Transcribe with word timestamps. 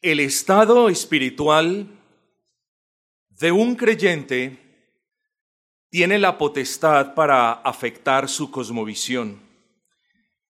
El 0.00 0.20
estado 0.20 0.88
espiritual 0.88 1.88
de 3.30 3.50
un 3.50 3.74
creyente 3.74 4.56
tiene 5.90 6.20
la 6.20 6.38
potestad 6.38 7.14
para 7.14 7.50
afectar 7.50 8.28
su 8.28 8.52
cosmovisión. 8.52 9.42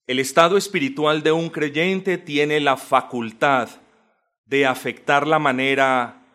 El 0.07 0.18
estado 0.18 0.58
espiritual 0.58 1.22
de 1.22 1.32
un 1.32 1.48
creyente 1.48 2.18
tiene 2.18 2.61
la 2.61 2.76
facultad 2.76 3.71
de 4.45 4.66
afectar 4.66 5.26
la 5.26 5.39
manera 5.39 6.26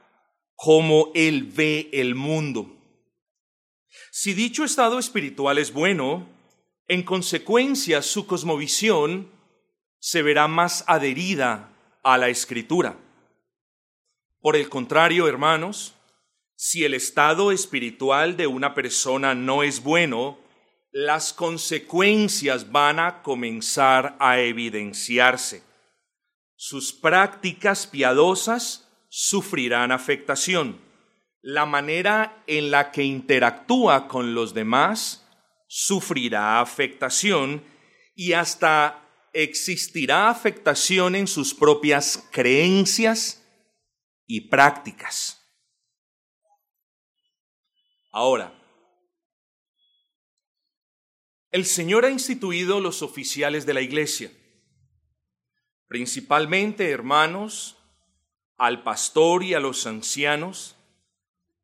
como 0.56 1.12
él 1.14 1.44
ve 1.44 1.92
el 1.94 2.16
mundo. 2.16 2.76
Si 4.12 4.34
dicho 4.34 4.64
estado 4.64 4.98
espiritual 4.98 5.60
es 5.60 5.72
bueno, 5.72 6.28
en 6.88 7.04
consecuencia 7.04 8.02
su 8.02 8.26
cosmovisión 8.26 9.30
se 10.00 10.24
verá 10.24 10.48
más 10.48 10.84
adherida 10.88 11.73
a 12.04 12.18
la 12.18 12.30
escritura. 12.30 12.98
Por 14.42 14.56
el 14.56 14.70
contrario, 14.70 15.28
hermanos, 15.28 15.96
si 16.56 16.84
el 16.84 16.94
estado 16.94 17.52
espiritual 17.52 18.38
de 18.38 18.48
una 18.48 18.74
persona 18.74 19.34
no 19.34 19.64
es 19.64 19.82
bueno, 19.82 20.38
las 20.92 21.34
consecuencias 21.34 22.72
van 22.72 23.00
a 23.00 23.24
comenzar 23.24 24.16
a 24.20 24.40
evidenciarse. 24.40 25.64
Sus 26.56 26.94
prácticas 26.94 27.88
piadosas 27.88 28.88
sufrirán 29.10 29.92
afectación. 29.92 30.80
La 31.42 31.66
manera 31.66 32.44
en 32.48 32.70
la 32.70 32.92
que 32.92 33.04
interactúa 33.04 34.08
con 34.08 34.34
los 34.34 34.54
demás 34.54 35.28
sufrirá 35.68 36.62
afectación 36.62 37.64
y 38.16 38.34
hasta 38.34 39.03
existirá 39.34 40.30
afectación 40.30 41.16
en 41.16 41.28
sus 41.28 41.54
propias 41.54 42.30
creencias 42.32 43.44
y 44.28 44.42
prácticas. 44.42 45.40
Ahora, 48.12 48.54
el 51.52 51.66
Señor 51.66 52.06
ha 52.06 52.12
instituido 52.12 52.80
los 52.80 53.02
oficiales 53.02 53.66
de 53.66 53.74
la 53.74 53.82
iglesia, 53.82 54.32
principalmente 55.88 56.90
hermanos, 56.90 57.78
al 58.58 58.84
pastor 58.84 59.44
y 59.44 59.56
a 59.56 59.60
los 59.60 59.88
ancianos, 59.88 60.76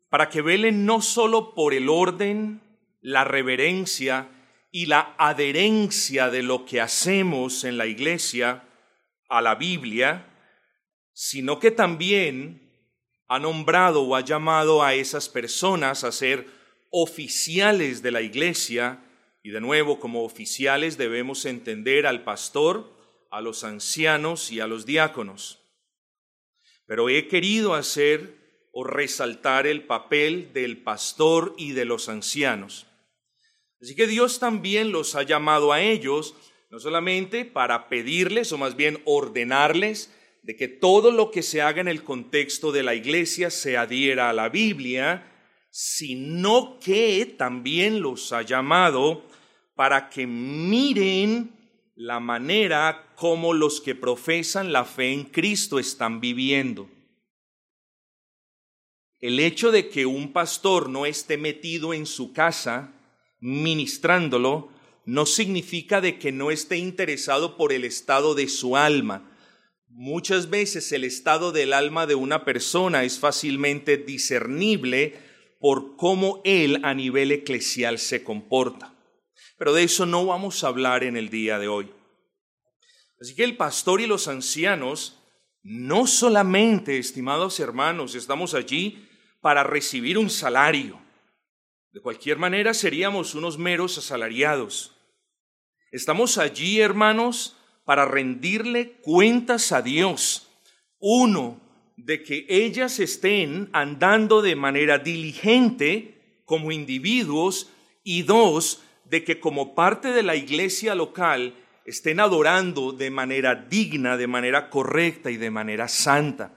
para 0.09 0.30
que 0.30 0.41
velen 0.41 0.86
no 0.86 1.02
solo 1.02 1.53
por 1.53 1.75
el 1.75 1.88
orden, 1.88 2.61
la 2.99 3.23
reverencia 3.23 4.38
y 4.71 4.85
la 4.85 5.15
adherencia 5.17 6.29
de 6.29 6.43
lo 6.43 6.65
que 6.65 6.81
hacemos 6.81 7.63
en 7.63 7.77
la 7.77 7.87
iglesia 7.87 8.63
a 9.27 9.41
la 9.41 9.55
Biblia, 9.55 10.25
sino 11.13 11.59
que 11.59 11.71
también 11.71 12.69
ha 13.27 13.39
nombrado 13.39 14.03
o 14.03 14.15
ha 14.15 14.21
llamado 14.21 14.83
a 14.83 14.93
esas 14.95 15.29
personas 15.29 16.03
a 16.03 16.11
ser 16.11 16.47
oficiales 16.91 18.01
de 18.01 18.11
la 18.11 18.21
iglesia, 18.21 19.03
y 19.43 19.51
de 19.51 19.61
nuevo 19.61 19.99
como 19.99 20.23
oficiales 20.23 20.97
debemos 20.97 21.45
entender 21.45 22.05
al 22.07 22.23
pastor, 22.23 22.97
a 23.31 23.41
los 23.41 23.63
ancianos 23.63 24.51
y 24.51 24.59
a 24.59 24.67
los 24.67 24.85
diáconos. 24.85 25.59
Pero 26.85 27.09
he 27.09 27.27
querido 27.27 27.75
hacer 27.75 28.39
o 28.71 28.83
resaltar 28.83 29.67
el 29.67 29.83
papel 29.83 30.51
del 30.53 30.81
pastor 30.81 31.53
y 31.57 31.71
de 31.71 31.85
los 31.85 32.09
ancianos. 32.09 32.88
Así 33.81 33.95
que 33.95 34.08
Dios 34.08 34.39
también 34.39 34.91
los 34.91 35.16
ha 35.16 35.23
llamado 35.23 35.72
a 35.72 35.81
ellos, 35.81 36.35
no 36.69 36.80
solamente 36.80 37.45
para 37.45 37.89
pedirles 37.89 38.52
o 38.52 38.58
más 38.58 38.75
bien 38.75 39.02
ordenarles 39.05 40.13
de 40.44 40.55
que 40.55 40.67
todo 40.67 41.11
lo 41.11 41.31
que 41.31 41.44
se 41.44 41.61
haga 41.61 41.81
en 41.81 41.88
el 41.88 42.03
contexto 42.03 42.71
de 42.71 42.83
la 42.83 42.95
iglesia 42.95 43.49
se 43.49 43.77
adhiera 43.77 44.30
a 44.30 44.33
la 44.33 44.49
Biblia, 44.49 45.26
sino 45.71 46.80
que 46.80 47.26
también 47.37 48.02
los 48.02 48.33
ha 48.33 48.42
llamado 48.42 49.23
para 49.76 50.09
que 50.09 50.27
miren 50.27 51.55
la 51.95 52.20
manera 52.20 53.14
como 53.15 53.53
los 53.53 53.82
que 53.82 53.95
profesan 53.95 54.73
la 54.73 54.86
fe 54.86 55.11
en 55.11 55.26
Cristo 55.26 55.80
están 55.80 56.20
viviendo. 56.20 56.89
El 59.20 59.39
hecho 59.39 59.71
de 59.71 59.89
que 59.89 60.05
un 60.05 60.32
pastor 60.32 60.89
no 60.89 61.05
esté 61.05 61.37
metido 61.37 61.93
en 61.93 62.05
su 62.05 62.32
casa 62.32 62.93
ministrándolo 63.39 64.70
no 65.05 65.26
significa 65.26 66.02
de 66.02 66.20
que 66.20 66.32
no 66.32 66.52
esté 66.52 66.77
interesado 66.77 67.58
por 67.58 67.73
el 67.73 67.86
estado 67.86 68.36
de 68.36 68.48
su 68.48 68.77
alma, 68.77 69.30
Muchas 69.92 70.50
veces 70.50 70.92
el 70.92 71.04
estado 71.04 71.52
del 71.52 71.73
alma 71.73 72.05
de 72.05 72.16
una 72.16 72.45
persona 72.45 73.04
es 73.04 73.20
fácilmente 73.20 73.98
discernible 73.98 75.20
por 75.60 75.98
cómo 75.98 76.42
él 76.45 76.80
a 76.83 76.94
nivel 76.94 77.32
eclesial 77.32 77.98
se 77.98 78.23
comporta. 78.23 78.94
Pero 79.58 79.73
de 79.73 79.83
eso 79.83 80.06
no 80.06 80.26
vamos 80.26 80.64
a 80.64 80.67
hablar 80.67 81.04
en 81.04 81.17
el 81.17 81.30
día 81.30 81.60
de 81.60 81.67
hoy. 81.67 81.92
Así 83.20 83.36
que 83.36 83.44
el 83.44 83.58
pastor 83.58 84.00
y 84.00 84.08
los 84.08 84.27
ancianos, 84.27 85.20
no 85.64 86.08
solamente, 86.08 86.98
estimados 86.98 87.60
hermanos, 87.60 88.16
estamos 88.16 88.54
allí 88.54 89.06
para 89.42 89.64
recibir 89.64 90.17
un 90.17 90.30
salario. 90.30 91.02
De 91.92 92.02
cualquier 92.02 92.38
manera 92.38 92.73
seríamos 92.73 93.33
unos 93.33 93.58
meros 93.58 93.98
asalariados. 93.98 94.95
Estamos 95.92 96.38
allí, 96.38 96.80
hermanos, 96.80 97.58
para 97.83 98.05
rendirle 98.05 98.92
cuentas 99.02 99.72
a 99.72 99.82
Dios. 99.82 100.48
Uno, 101.00 101.60
de 101.98 102.22
que 102.22 102.45
ellas 102.48 103.00
estén 103.00 103.70
andando 103.73 104.42
de 104.42 104.55
manera 104.55 105.00
diligente 105.00 106.42
como 106.45 106.72
individuos 106.72 107.72
y 108.04 108.21
dos, 108.21 108.83
de 109.06 109.23
que 109.23 109.39
como 109.39 109.73
parte 109.73 110.11
de 110.11 110.23
la 110.23 110.36
iglesia 110.36 110.94
local 110.94 111.56
estén 111.86 112.20
adorando 112.20 112.92
de 112.92 113.10
manera 113.10 113.56
digna, 113.56 114.16
de 114.16 114.27
manera 114.27 114.70
correcta 114.70 115.32
y 115.32 115.38
de 115.38 115.50
manera 115.50 115.88
santa. 115.88 116.54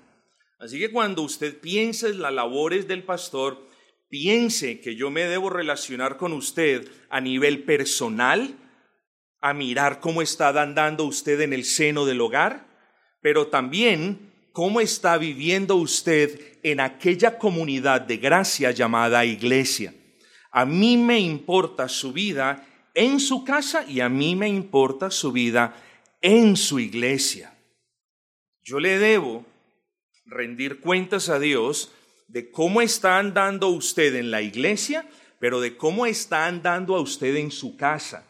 Así 0.58 0.78
que 0.78 0.90
cuando 0.90 1.22
usted 1.22 1.58
piense 1.58 2.08
en 2.08 2.20
las 2.20 2.32
labores 2.32 2.86
del 2.86 3.02
pastor, 3.02 3.71
piense 4.12 4.78
que 4.80 4.94
yo 4.94 5.10
me 5.10 5.24
debo 5.24 5.48
relacionar 5.48 6.18
con 6.18 6.34
usted 6.34 6.86
a 7.08 7.18
nivel 7.18 7.62
personal, 7.62 8.54
a 9.40 9.54
mirar 9.54 10.00
cómo 10.00 10.20
está 10.20 10.50
andando 10.50 11.06
usted 11.06 11.40
en 11.40 11.54
el 11.54 11.64
seno 11.64 12.04
del 12.04 12.20
hogar, 12.20 12.66
pero 13.22 13.46
también 13.46 14.30
cómo 14.52 14.82
está 14.82 15.16
viviendo 15.16 15.76
usted 15.76 16.58
en 16.62 16.80
aquella 16.80 17.38
comunidad 17.38 18.02
de 18.02 18.18
gracia 18.18 18.70
llamada 18.70 19.24
iglesia. 19.24 19.94
A 20.50 20.66
mí 20.66 20.98
me 20.98 21.18
importa 21.18 21.88
su 21.88 22.12
vida 22.12 22.66
en 22.92 23.18
su 23.18 23.44
casa 23.44 23.86
y 23.88 24.00
a 24.00 24.10
mí 24.10 24.36
me 24.36 24.46
importa 24.46 25.10
su 25.10 25.32
vida 25.32 25.74
en 26.20 26.58
su 26.58 26.78
iglesia. 26.78 27.54
Yo 28.62 28.78
le 28.78 28.98
debo 28.98 29.46
rendir 30.26 30.80
cuentas 30.80 31.30
a 31.30 31.38
Dios 31.38 31.90
de 32.32 32.50
cómo 32.50 32.80
está 32.80 33.18
andando 33.18 33.68
usted 33.68 34.14
en 34.14 34.30
la 34.30 34.40
iglesia, 34.40 35.06
pero 35.38 35.60
de 35.60 35.76
cómo 35.76 36.06
está 36.06 36.46
andando 36.46 36.96
a 36.96 37.00
usted 37.00 37.36
en 37.36 37.50
su 37.50 37.76
casa. 37.76 38.24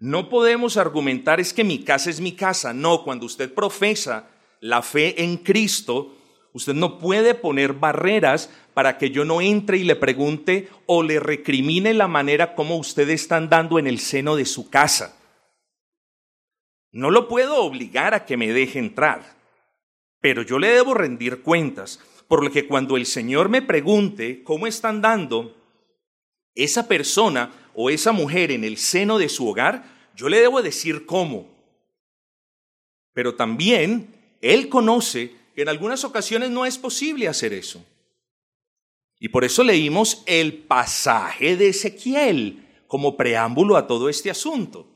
No 0.00 0.28
podemos 0.28 0.76
argumentar 0.76 1.38
es 1.38 1.52
que 1.52 1.62
mi 1.62 1.84
casa 1.84 2.10
es 2.10 2.20
mi 2.20 2.32
casa. 2.32 2.74
No, 2.74 3.04
cuando 3.04 3.24
usted 3.24 3.54
profesa 3.54 4.28
la 4.60 4.82
fe 4.82 5.22
en 5.22 5.36
Cristo, 5.36 6.16
usted 6.52 6.74
no 6.74 6.98
puede 6.98 7.36
poner 7.36 7.72
barreras 7.72 8.50
para 8.74 8.98
que 8.98 9.10
yo 9.10 9.24
no 9.24 9.40
entre 9.40 9.78
y 9.78 9.84
le 9.84 9.94
pregunte 9.94 10.68
o 10.86 11.04
le 11.04 11.20
recrimine 11.20 11.94
la 11.94 12.08
manera 12.08 12.56
como 12.56 12.76
usted 12.78 13.08
está 13.10 13.36
andando 13.36 13.78
en 13.78 13.86
el 13.86 14.00
seno 14.00 14.34
de 14.34 14.44
su 14.44 14.70
casa. 14.70 15.16
No 16.90 17.12
lo 17.12 17.28
puedo 17.28 17.62
obligar 17.62 18.14
a 18.14 18.24
que 18.24 18.36
me 18.36 18.52
deje 18.52 18.80
entrar, 18.80 19.36
pero 20.20 20.42
yo 20.42 20.58
le 20.58 20.68
debo 20.68 20.94
rendir 20.94 21.42
cuentas, 21.42 22.00
por 22.28 22.44
lo 22.44 22.52
que 22.52 22.66
cuando 22.66 22.96
el 22.96 23.06
Señor 23.06 23.48
me 23.48 23.62
pregunte 23.62 24.42
cómo 24.44 24.66
está 24.66 24.90
andando 24.90 25.56
esa 26.54 26.86
persona 26.86 27.52
o 27.74 27.88
esa 27.88 28.12
mujer 28.12 28.52
en 28.52 28.64
el 28.64 28.76
seno 28.76 29.18
de 29.18 29.30
su 29.30 29.48
hogar, 29.48 30.10
yo 30.14 30.28
le 30.28 30.40
debo 30.40 30.60
decir 30.60 31.06
cómo. 31.06 31.48
Pero 33.14 33.34
también 33.34 34.14
Él 34.42 34.68
conoce 34.68 35.32
que 35.54 35.62
en 35.62 35.70
algunas 35.70 36.04
ocasiones 36.04 36.50
no 36.50 36.66
es 36.66 36.76
posible 36.76 37.28
hacer 37.28 37.54
eso. 37.54 37.84
Y 39.18 39.28
por 39.30 39.44
eso 39.44 39.64
leímos 39.64 40.22
el 40.26 40.54
pasaje 40.54 41.56
de 41.56 41.68
Ezequiel 41.68 42.64
como 42.86 43.16
preámbulo 43.16 43.76
a 43.76 43.86
todo 43.86 44.08
este 44.08 44.30
asunto. 44.30 44.86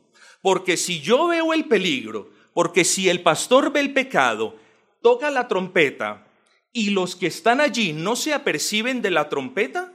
Porque 0.43 0.77
si 0.77 1.01
yo 1.01 1.29
veo 1.29 1.53
el 1.55 1.65
peligro, 1.65 2.31
porque 2.53 2.85
si 2.85 3.09
el 3.09 3.23
pastor 3.23 3.73
ve 3.73 3.81
el 3.81 3.93
pecado, 3.93 4.57
toca 5.01 5.31
la 5.31 5.49
trompeta 5.49 6.27
y 6.73 6.91
los 6.91 7.17
que 7.17 7.27
están 7.27 7.61
allí 7.61 7.93
no 7.93 8.17
se 8.17 8.33
aperciben 8.33 9.03
de 9.03 9.11
la 9.11 9.29
trompeta, 9.29 9.93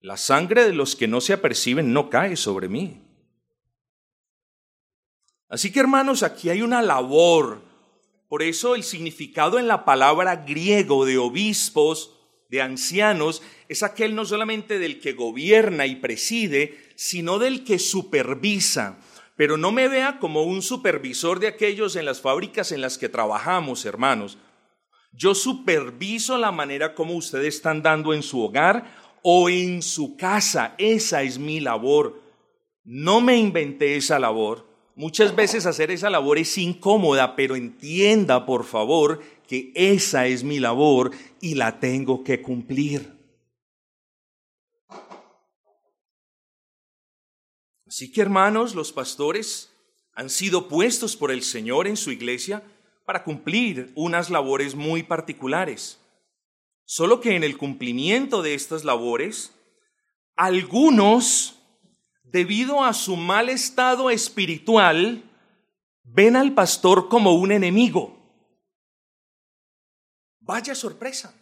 la 0.00 0.16
sangre 0.16 0.64
de 0.64 0.72
los 0.72 0.96
que 0.96 1.08
no 1.08 1.20
se 1.20 1.32
aperciben 1.32 1.92
no 1.92 2.08
cae 2.08 2.36
sobre 2.36 2.68
mí. 2.68 3.02
Así 5.48 5.72
que 5.72 5.80
hermanos, 5.80 6.22
aquí 6.22 6.48
hay 6.48 6.62
una 6.62 6.80
labor 6.80 7.68
Por 8.28 8.44
eso 8.44 8.76
el 8.76 8.84
significado 8.84 9.58
en 9.58 9.66
la 9.66 9.84
palabra 9.84 10.36
griego 10.36 11.04
de 11.04 11.18
obispos, 11.18 12.16
de 12.48 12.62
ancianos, 12.62 13.42
es 13.68 13.82
aquel 13.82 14.14
no 14.14 14.24
solamente 14.24 14.78
del 14.78 15.00
que 15.00 15.14
gobierna 15.14 15.86
y 15.86 15.96
preside, 15.96 16.78
sino 16.94 17.40
del 17.40 17.64
que 17.64 17.80
supervisa. 17.80 19.00
Pero 19.34 19.56
no 19.56 19.72
me 19.72 19.88
vea 19.88 20.20
como 20.20 20.44
un 20.44 20.62
supervisor 20.62 21.40
de 21.40 21.48
aquellos 21.48 21.96
en 21.96 22.04
las 22.04 22.20
fábricas 22.20 22.70
en 22.70 22.80
las 22.80 22.98
que 22.98 23.08
trabajamos, 23.08 23.84
hermanos. 23.84 24.38
Yo 25.12 25.34
superviso 25.34 26.38
la 26.38 26.52
manera 26.52 26.94
como 26.94 27.14
ustedes 27.14 27.56
están 27.56 27.82
dando 27.82 28.14
en 28.14 28.22
su 28.22 28.40
hogar 28.40 29.18
o 29.22 29.50
en 29.50 29.82
su 29.82 30.16
casa. 30.16 30.74
Esa 30.78 31.22
es 31.22 31.38
mi 31.38 31.60
labor. 31.60 32.20
No 32.84 33.20
me 33.20 33.36
inventé 33.36 33.96
esa 33.96 34.18
labor. 34.18 34.66
Muchas 34.94 35.34
veces 35.34 35.66
hacer 35.66 35.90
esa 35.90 36.10
labor 36.10 36.38
es 36.38 36.56
incómoda, 36.58 37.34
pero 37.34 37.56
entienda, 37.56 38.44
por 38.44 38.64
favor, 38.64 39.20
que 39.46 39.72
esa 39.74 40.26
es 40.26 40.44
mi 40.44 40.58
labor 40.58 41.10
y 41.40 41.54
la 41.54 41.80
tengo 41.80 42.22
que 42.22 42.42
cumplir. 42.42 43.20
Así 47.86 48.12
que 48.12 48.20
hermanos, 48.20 48.74
los 48.74 48.92
pastores 48.92 49.70
han 50.14 50.30
sido 50.30 50.68
puestos 50.68 51.16
por 51.16 51.32
el 51.32 51.42
Señor 51.42 51.88
en 51.88 51.96
su 51.96 52.12
iglesia 52.12 52.62
para 53.10 53.24
cumplir 53.24 53.90
unas 53.96 54.30
labores 54.30 54.76
muy 54.76 55.02
particulares. 55.02 55.98
Solo 56.84 57.20
que 57.20 57.34
en 57.34 57.42
el 57.42 57.58
cumplimiento 57.58 58.40
de 58.40 58.54
estas 58.54 58.84
labores, 58.84 59.52
algunos, 60.36 61.60
debido 62.22 62.84
a 62.84 62.92
su 62.92 63.16
mal 63.16 63.48
estado 63.48 64.10
espiritual, 64.10 65.24
ven 66.04 66.36
al 66.36 66.54
pastor 66.54 67.08
como 67.08 67.32
un 67.32 67.50
enemigo. 67.50 68.16
Vaya 70.38 70.76
sorpresa. 70.76 71.34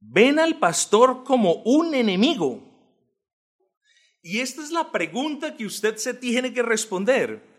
Ven 0.00 0.40
al 0.40 0.58
pastor 0.58 1.22
como 1.22 1.62
un 1.62 1.94
enemigo. 1.94 2.64
Y 4.22 4.40
esta 4.40 4.60
es 4.60 4.72
la 4.72 4.90
pregunta 4.90 5.56
que 5.56 5.66
usted 5.66 5.98
se 5.98 6.14
tiene 6.14 6.52
que 6.52 6.64
responder. 6.64 7.57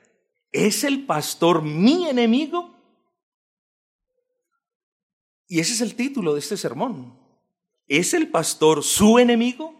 ¿Es 0.51 0.83
el 0.83 1.05
pastor 1.05 1.61
mi 1.61 2.07
enemigo? 2.07 2.75
Y 5.47 5.59
ese 5.59 5.73
es 5.73 5.81
el 5.81 5.95
título 5.95 6.33
de 6.33 6.39
este 6.39 6.57
sermón. 6.57 7.17
¿Es 7.87 8.13
el 8.13 8.29
pastor 8.29 8.83
su 8.83 9.17
enemigo? 9.19 9.73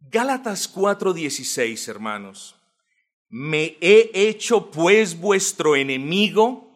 Gálatas 0.00 0.68
4:16, 0.68 1.88
hermanos. 1.88 2.56
¿Me 3.28 3.78
he 3.80 4.10
hecho 4.12 4.70
pues 4.70 5.18
vuestro 5.18 5.74
enemigo 5.74 6.68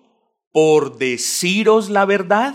por 0.53 0.97
deciros 0.97 1.91
la 1.91 2.07
verdad? 2.07 2.55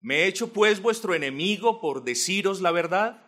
¿Me 0.00 0.22
he 0.22 0.26
hecho 0.26 0.52
pues 0.52 0.82
vuestro 0.82 1.14
enemigo 1.14 1.80
por 1.80 2.02
deciros 2.02 2.60
la 2.60 2.72
verdad? 2.72 3.23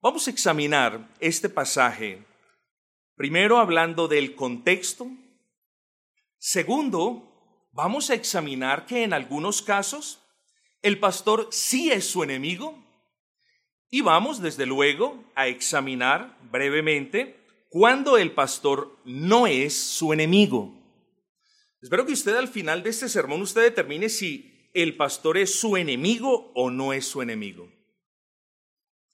Vamos 0.00 0.26
a 0.26 0.30
examinar 0.30 1.08
este 1.20 1.48
pasaje, 1.48 2.24
primero 3.16 3.58
hablando 3.58 4.08
del 4.08 4.34
contexto, 4.34 5.08
Segundo, 6.40 7.68
vamos 7.72 8.10
a 8.10 8.14
examinar 8.14 8.86
que 8.86 9.02
en 9.02 9.12
algunos 9.12 9.60
casos 9.60 10.22
el 10.82 11.00
pastor 11.00 11.48
sí 11.50 11.90
es 11.90 12.08
su 12.08 12.22
enemigo 12.22 12.78
y 13.90 14.02
vamos 14.02 14.40
desde 14.40 14.64
luego 14.64 15.24
a 15.34 15.48
examinar 15.48 16.38
brevemente 16.52 17.44
cuando 17.70 18.16
el 18.18 18.30
pastor 18.30 18.96
no 19.04 19.48
es 19.48 19.76
su 19.76 20.12
enemigo. 20.12 20.72
Espero 21.82 22.06
que 22.06 22.12
usted 22.12 22.36
al 22.36 22.48
final 22.48 22.84
de 22.84 22.90
este 22.90 23.08
sermón 23.08 23.42
usted 23.42 23.62
determine 23.62 24.08
si 24.08 24.70
el 24.74 24.96
pastor 24.96 25.38
es 25.38 25.58
su 25.58 25.76
enemigo 25.76 26.52
o 26.54 26.70
no 26.70 26.92
es 26.92 27.04
su 27.04 27.20
enemigo. 27.20 27.68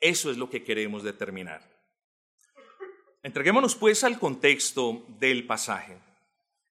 Eso 0.05 0.31
es 0.31 0.37
lo 0.37 0.51
que 0.51 0.63
queremos 0.63 1.03
determinar. 1.03 1.67
Entreguémonos 3.23 3.75
pues 3.75 4.05
al 4.05 4.19
contexto 4.19 5.03
del 5.19 5.47
pasaje. 5.47 5.97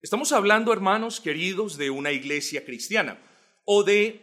Estamos 0.04 0.32
hablando, 0.32 0.72
hermanos 0.72 1.20
queridos, 1.20 1.76
de 1.76 1.90
una 1.90 2.12
iglesia 2.12 2.64
cristiana 2.64 3.20
o 3.66 3.84
de 3.84 4.22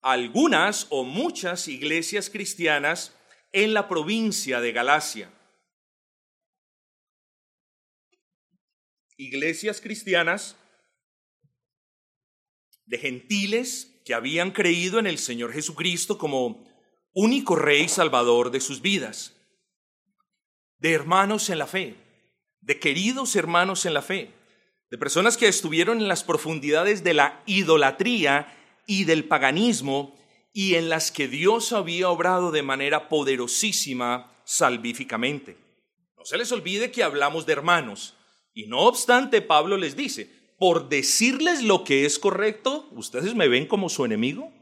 algunas 0.00 0.86
o 0.88 1.04
muchas 1.04 1.68
iglesias 1.68 2.30
cristianas 2.30 3.14
en 3.52 3.74
la 3.74 3.88
provincia 3.88 4.62
de 4.62 4.72
Galacia. 4.72 5.30
Iglesias 9.18 9.82
cristianas 9.82 10.56
de 12.86 12.96
gentiles 12.96 14.00
que 14.06 14.14
habían 14.14 14.50
creído 14.50 14.98
en 14.98 15.06
el 15.06 15.18
Señor 15.18 15.52
Jesucristo 15.52 16.16
como 16.16 16.66
único 17.20 17.56
Rey 17.56 17.88
Salvador 17.88 18.52
de 18.52 18.60
sus 18.60 18.80
vidas, 18.80 19.34
de 20.78 20.92
hermanos 20.92 21.50
en 21.50 21.58
la 21.58 21.66
fe, 21.66 21.96
de 22.60 22.78
queridos 22.78 23.34
hermanos 23.34 23.86
en 23.86 23.94
la 23.94 24.02
fe 24.02 24.30
de 24.90 24.98
personas 24.98 25.36
que 25.36 25.48
estuvieron 25.48 25.98
en 25.98 26.08
las 26.08 26.24
profundidades 26.24 27.04
de 27.04 27.14
la 27.14 27.42
idolatría 27.46 28.54
y 28.86 29.04
del 29.04 29.24
paganismo 29.24 30.16
y 30.52 30.76
en 30.76 30.88
las 30.88 31.10
que 31.10 31.28
Dios 31.28 31.72
había 31.72 32.08
obrado 32.08 32.52
de 32.52 32.62
manera 32.62 33.08
poderosísima 33.08 34.32
salvíficamente. 34.44 35.58
No 36.16 36.24
se 36.24 36.38
les 36.38 36.52
olvide 36.52 36.92
que 36.92 37.02
hablamos 37.02 37.46
de 37.46 37.52
hermanos 37.52 38.14
y 38.54 38.66
no 38.66 38.80
obstante 38.80 39.42
Pablo 39.42 39.76
les 39.76 39.96
dice, 39.96 40.30
por 40.56 40.88
decirles 40.88 41.62
lo 41.64 41.84
que 41.84 42.06
es 42.06 42.18
correcto, 42.18 42.88
¿ustedes 42.92 43.34
me 43.34 43.48
ven 43.48 43.66
como 43.66 43.88
su 43.88 44.04
enemigo? 44.04 44.52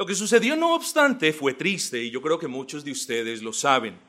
Lo 0.00 0.06
que 0.06 0.14
sucedió 0.14 0.56
no 0.56 0.74
obstante 0.74 1.30
fue 1.34 1.52
triste 1.52 2.02
y 2.02 2.10
yo 2.10 2.22
creo 2.22 2.38
que 2.38 2.48
muchos 2.48 2.86
de 2.86 2.90
ustedes 2.90 3.42
lo 3.42 3.52
saben. 3.52 4.00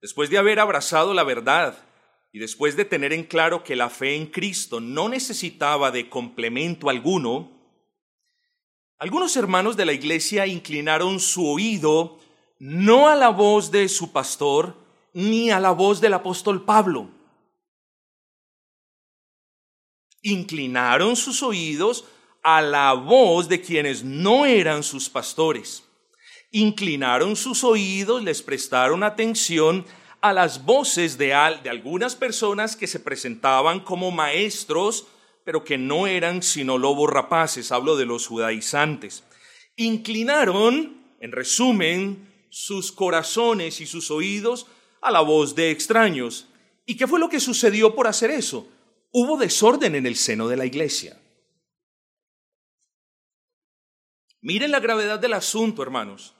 Después 0.00 0.30
de 0.30 0.38
haber 0.38 0.58
abrazado 0.58 1.12
la 1.12 1.22
verdad, 1.22 1.84
y 2.32 2.38
después 2.38 2.76
de 2.76 2.86
tener 2.86 3.12
en 3.12 3.24
claro 3.24 3.62
que 3.62 3.76
la 3.76 3.90
fe 3.90 4.16
en 4.16 4.28
Cristo 4.28 4.80
no 4.80 5.10
necesitaba 5.10 5.90
de 5.90 6.08
complemento 6.08 6.88
alguno, 6.88 7.52
algunos 8.98 9.36
hermanos 9.36 9.76
de 9.76 9.84
la 9.84 9.92
iglesia 9.92 10.46
inclinaron 10.46 11.20
su 11.20 11.46
oído 11.46 12.18
no 12.58 13.06
a 13.08 13.14
la 13.14 13.28
voz 13.28 13.70
de 13.70 13.86
su 13.90 14.12
pastor 14.12 14.76
ni 15.12 15.50
a 15.50 15.60
la 15.60 15.72
voz 15.72 16.00
del 16.00 16.14
apóstol 16.14 16.64
Pablo. 16.64 17.10
Inclinaron 20.22 21.16
sus 21.16 21.42
oídos 21.42 22.06
a 22.42 22.62
la 22.62 22.92
voz 22.94 23.48
de 23.48 23.60
quienes 23.60 24.04
no 24.04 24.46
eran 24.46 24.82
sus 24.82 25.08
pastores. 25.08 25.84
Inclinaron 26.50 27.36
sus 27.36 27.64
oídos, 27.64 28.22
les 28.22 28.42
prestaron 28.42 29.02
atención 29.02 29.84
a 30.20 30.32
las 30.32 30.64
voces 30.64 31.18
de, 31.18 31.26
de 31.62 31.70
algunas 31.70 32.16
personas 32.16 32.76
que 32.76 32.86
se 32.86 33.00
presentaban 33.00 33.80
como 33.80 34.10
maestros, 34.10 35.06
pero 35.44 35.64
que 35.64 35.78
no 35.78 36.06
eran 36.06 36.42
sino 36.42 36.78
lobos 36.78 37.10
rapaces, 37.10 37.70
hablo 37.70 37.96
de 37.96 38.06
los 38.06 38.26
judaizantes. 38.26 39.24
Inclinaron, 39.76 40.96
en 41.20 41.32
resumen, 41.32 42.28
sus 42.50 42.92
corazones 42.92 43.80
y 43.80 43.86
sus 43.86 44.10
oídos 44.10 44.66
a 45.00 45.10
la 45.10 45.20
voz 45.20 45.54
de 45.54 45.70
extraños. 45.70 46.46
¿Y 46.86 46.96
qué 46.96 47.06
fue 47.06 47.20
lo 47.20 47.28
que 47.28 47.40
sucedió 47.40 47.94
por 47.94 48.06
hacer 48.06 48.30
eso? 48.30 48.66
Hubo 49.12 49.36
desorden 49.36 49.94
en 49.94 50.06
el 50.06 50.16
seno 50.16 50.48
de 50.48 50.56
la 50.56 50.66
iglesia. 50.66 51.18
Miren 54.40 54.70
la 54.70 54.78
gravedad 54.78 55.18
del 55.18 55.32
asunto, 55.32 55.82
hermanos. 55.82 56.34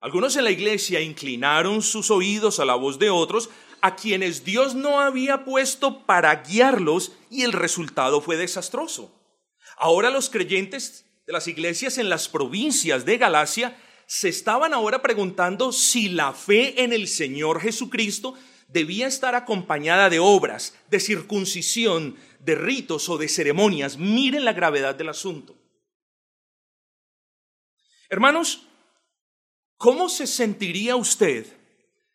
Algunos 0.00 0.36
en 0.36 0.44
la 0.44 0.50
iglesia 0.50 1.00
inclinaron 1.00 1.80
sus 1.80 2.10
oídos 2.10 2.60
a 2.60 2.66
la 2.66 2.74
voz 2.74 2.98
de 2.98 3.08
otros 3.08 3.48
a 3.80 3.96
quienes 3.96 4.44
Dios 4.44 4.74
no 4.74 5.00
había 5.00 5.46
puesto 5.46 6.04
para 6.04 6.42
guiarlos 6.42 7.12
y 7.30 7.42
el 7.42 7.52
resultado 7.52 8.20
fue 8.20 8.36
desastroso. 8.36 9.10
Ahora 9.78 10.10
los 10.10 10.28
creyentes 10.28 11.06
de 11.26 11.32
las 11.32 11.48
iglesias 11.48 11.96
en 11.96 12.10
las 12.10 12.28
provincias 12.28 13.06
de 13.06 13.16
Galacia 13.16 13.78
se 14.06 14.28
estaban 14.28 14.74
ahora 14.74 15.00
preguntando 15.00 15.72
si 15.72 16.10
la 16.10 16.34
fe 16.34 16.84
en 16.84 16.92
el 16.92 17.08
Señor 17.08 17.62
Jesucristo 17.62 18.34
debía 18.68 19.06
estar 19.06 19.34
acompañada 19.34 20.10
de 20.10 20.18
obras, 20.18 20.74
de 20.90 21.00
circuncisión, 21.00 22.16
de 22.40 22.54
ritos 22.54 23.08
o 23.08 23.16
de 23.16 23.28
ceremonias. 23.28 23.96
Miren 23.96 24.44
la 24.44 24.52
gravedad 24.52 24.94
del 24.94 25.08
asunto. 25.08 25.56
Hermanos, 28.14 28.64
¿Cómo 29.84 30.08
se 30.08 30.26
sentiría 30.26 30.96
usted 30.96 31.46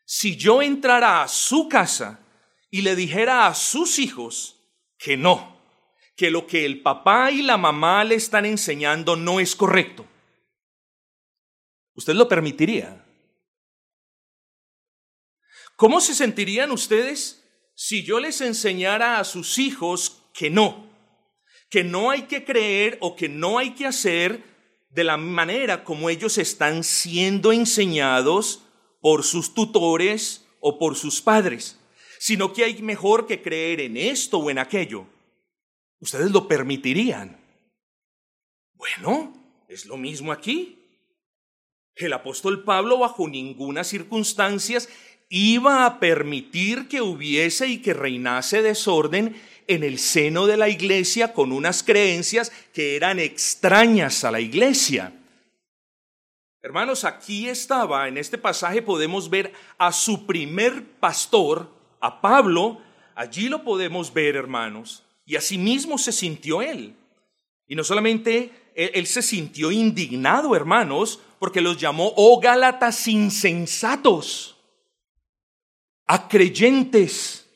si 0.03 0.36
yo 0.36 0.63
entrara 0.63 1.22
a 1.22 1.27
su 1.27 1.70
casa 1.70 2.20
y 2.72 2.82
le 2.82 2.96
dijera 2.96 3.46
a 3.46 3.53
sus 3.53 4.00
hijos 4.00 4.56
que 4.98 5.18
no, 5.18 5.62
que 6.15 6.32
lo 6.32 6.48
que 6.48 6.65
el 6.65 6.82
papá 6.82 7.29
y 7.29 7.44
la 7.44 7.58
mamá 7.58 8.03
le 8.03 8.15
están 8.15 8.48
enseñando 8.48 9.15
no 9.15 9.39
es 9.39 9.56
correcto? 9.56 10.08
¿Usted 11.94 12.13
lo 12.15 12.27
permitiría? 12.27 13.06
¿Cómo 15.75 16.01
se 16.01 16.15
sentirían 16.15 16.72
ustedes 16.72 17.46
si 17.75 18.03
yo 18.03 18.20
les 18.20 18.41
enseñara 18.41 19.20
a 19.20 19.24
sus 19.24 19.60
hijos 19.60 20.24
que 20.34 20.50
no? 20.50 20.89
Que 21.70 21.84
no 21.84 22.10
hay 22.10 22.24
que 22.24 22.44
creer 22.44 22.98
o 23.00 23.15
que 23.15 23.29
no 23.29 23.60
hay 23.60 23.75
que 23.75 23.86
hacer 23.86 24.44
de 24.89 25.03
la 25.03 25.17
manera 25.17 25.84
como 25.84 26.10
ellos 26.10 26.38
están 26.38 26.84
siendo 26.84 27.51
enseñados 27.51 28.63
por 29.01 29.24
sus 29.24 29.53
tutores 29.53 30.46
o 30.60 30.77
por 30.77 30.96
sus 30.96 31.22
padres, 31.22 31.79
sino 32.19 32.53
que 32.53 32.63
hay 32.65 32.81
mejor 32.81 33.27
que 33.27 33.41
creer 33.41 33.79
en 33.79 33.98
esto 33.98 34.39
o 34.39 34.50
en 34.50 34.60
aquello. 34.60 35.05
¿Ustedes 36.00 36.31
lo 36.31 36.48
permitirían? 36.48 37.39
Bueno, 38.74 39.34
es 39.67 39.86
lo 39.86 39.98
mismo 39.98 40.31
aquí. 40.31 40.75
El 41.96 42.13
apóstol 42.13 42.63
Pablo 42.63 42.98
bajo 42.98 43.27
ninguna 43.27 43.84
circunstancia 43.84 44.79
iba 45.29 45.86
a 45.86 46.00
permitir 46.00 46.88
que 46.88 47.01
hubiese 47.01 47.67
y 47.67 47.77
que 47.77 47.93
reinase 47.93 48.63
desorden 48.63 49.39
en 49.67 49.83
el 49.83 50.00
seno 50.00 50.48
de 50.48 50.57
la 50.57 50.67
iglesia 50.67 51.33
con 51.33 51.51
unas 51.51 51.83
creencias 51.83 52.51
que 52.74 52.95
eran 52.95 53.19
extrañas 53.19 54.24
a 54.24 54.31
la 54.31 54.39
iglesia. 54.39 55.13
Hermanos, 56.62 57.05
aquí 57.05 57.48
estaba, 57.48 58.07
en 58.07 58.17
este 58.17 58.38
pasaje 58.38 58.81
podemos 58.81 59.29
ver 59.29 59.53
a 59.77 59.93
su 59.93 60.25
primer 60.25 60.83
pastor, 61.00 61.71
a 62.01 62.19
Pablo, 62.19 62.81
allí 63.15 63.48
lo 63.48 63.63
podemos 63.63 64.12
ver, 64.12 64.36
hermanos, 64.36 65.03
y 65.25 65.36
asimismo 65.36 65.98
se 65.98 66.12
sintió 66.12 66.62
él. 66.62 66.95
Y 67.67 67.75
no 67.75 67.83
solamente 67.83 68.51
él, 68.74 68.91
él 68.93 69.05
se 69.05 69.21
sintió 69.21 69.71
indignado, 69.71 70.55
hermanos, 70.55 71.21
porque 71.38 71.62
los 71.62 71.77
llamó, 71.77 72.12
oh 72.17 72.39
Gálatas 72.41 73.07
insensatos, 73.07 74.59
a 76.12 76.28
creyentes, 76.28 77.48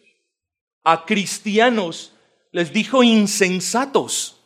a 0.84 1.06
cristianos, 1.06 2.14
les 2.52 2.72
dijo 2.72 3.02
insensatos. 3.02 4.40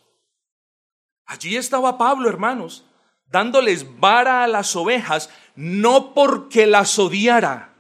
Allí 1.26 1.58
estaba 1.58 1.98
Pablo, 1.98 2.30
hermanos, 2.30 2.86
dándoles 3.26 4.00
vara 4.00 4.46
a 4.46 4.48
las 4.48 4.78
ovejas, 4.78 5.30
no 5.58 6.14
porque 6.14 6.68
las 6.68 6.98
odiara, 6.98 7.76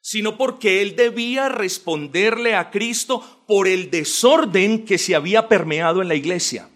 sino 0.00 0.38
porque 0.38 0.80
él 0.80 0.96
debía 0.96 1.50
responderle 1.50 2.54
a 2.54 2.70
Cristo 2.70 3.44
por 3.46 3.68
el 3.68 3.90
desorden 3.90 4.86
que 4.86 4.96
se 4.96 5.14
había 5.14 5.48
permeado 5.48 6.00
en 6.00 6.08
la 6.08 6.14
iglesia. 6.14 6.70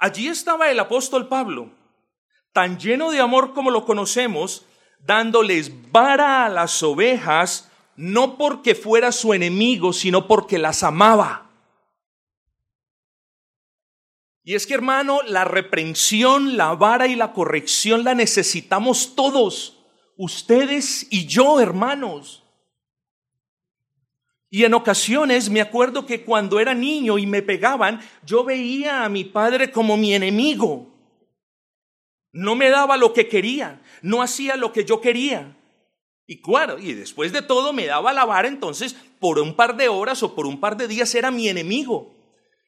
Allí 0.00 0.26
estaba 0.26 0.72
el 0.72 0.80
apóstol 0.80 1.28
Pablo, 1.28 1.70
tan 2.52 2.80
lleno 2.80 3.12
de 3.12 3.20
amor 3.20 3.54
como 3.54 3.70
lo 3.70 3.84
conocemos, 3.84 4.66
dándoles 5.06 5.72
vara 5.90 6.44
a 6.44 6.48
las 6.48 6.82
ovejas, 6.82 7.70
no 7.96 8.36
porque 8.36 8.74
fuera 8.74 9.12
su 9.12 9.34
enemigo, 9.34 9.92
sino 9.92 10.26
porque 10.26 10.58
las 10.58 10.82
amaba. 10.82 11.50
Y 14.44 14.54
es 14.54 14.66
que 14.66 14.74
hermano, 14.74 15.20
la 15.22 15.44
reprensión, 15.44 16.56
la 16.56 16.74
vara 16.74 17.06
y 17.06 17.14
la 17.14 17.32
corrección 17.32 18.02
la 18.02 18.14
necesitamos 18.14 19.14
todos, 19.14 19.84
ustedes 20.16 21.06
y 21.10 21.26
yo, 21.26 21.60
hermanos. 21.60 22.42
Y 24.50 24.64
en 24.64 24.74
ocasiones 24.74 25.48
me 25.48 25.60
acuerdo 25.60 26.04
que 26.04 26.24
cuando 26.24 26.60
era 26.60 26.74
niño 26.74 27.18
y 27.18 27.26
me 27.26 27.40
pegaban, 27.40 28.00
yo 28.26 28.44
veía 28.44 29.04
a 29.04 29.08
mi 29.08 29.24
padre 29.24 29.70
como 29.70 29.96
mi 29.96 30.12
enemigo. 30.12 30.91
No 32.32 32.56
me 32.56 32.70
daba 32.70 32.96
lo 32.96 33.12
que 33.12 33.28
quería, 33.28 33.82
no 34.00 34.22
hacía 34.22 34.56
lo 34.56 34.72
que 34.72 34.84
yo 34.84 35.00
quería. 35.00 35.56
Y 36.26 36.40
claro, 36.40 36.78
y 36.78 36.94
después 36.94 37.32
de 37.32 37.42
todo 37.42 37.72
me 37.72 37.86
daba 37.86 38.12
la 38.12 38.24
vara, 38.24 38.48
entonces 38.48 38.96
por 39.20 39.38
un 39.38 39.54
par 39.54 39.76
de 39.76 39.88
horas 39.88 40.22
o 40.22 40.34
por 40.34 40.46
un 40.46 40.58
par 40.58 40.76
de 40.76 40.88
días 40.88 41.14
era 41.14 41.30
mi 41.30 41.48
enemigo. 41.48 42.16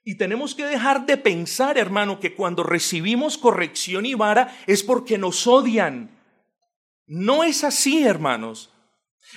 Y 0.04 0.16
tenemos 0.18 0.54
que 0.54 0.66
dejar 0.66 1.06
de 1.06 1.16
pensar, 1.16 1.78
hermano, 1.78 2.20
que 2.20 2.34
cuando 2.34 2.62
recibimos 2.62 3.38
corrección 3.38 4.04
y 4.04 4.14
vara 4.14 4.54
es 4.66 4.82
porque 4.82 5.16
nos 5.16 5.46
odian. 5.46 6.10
No 7.06 7.42
es 7.42 7.64
así, 7.64 8.04
hermanos. 8.04 8.70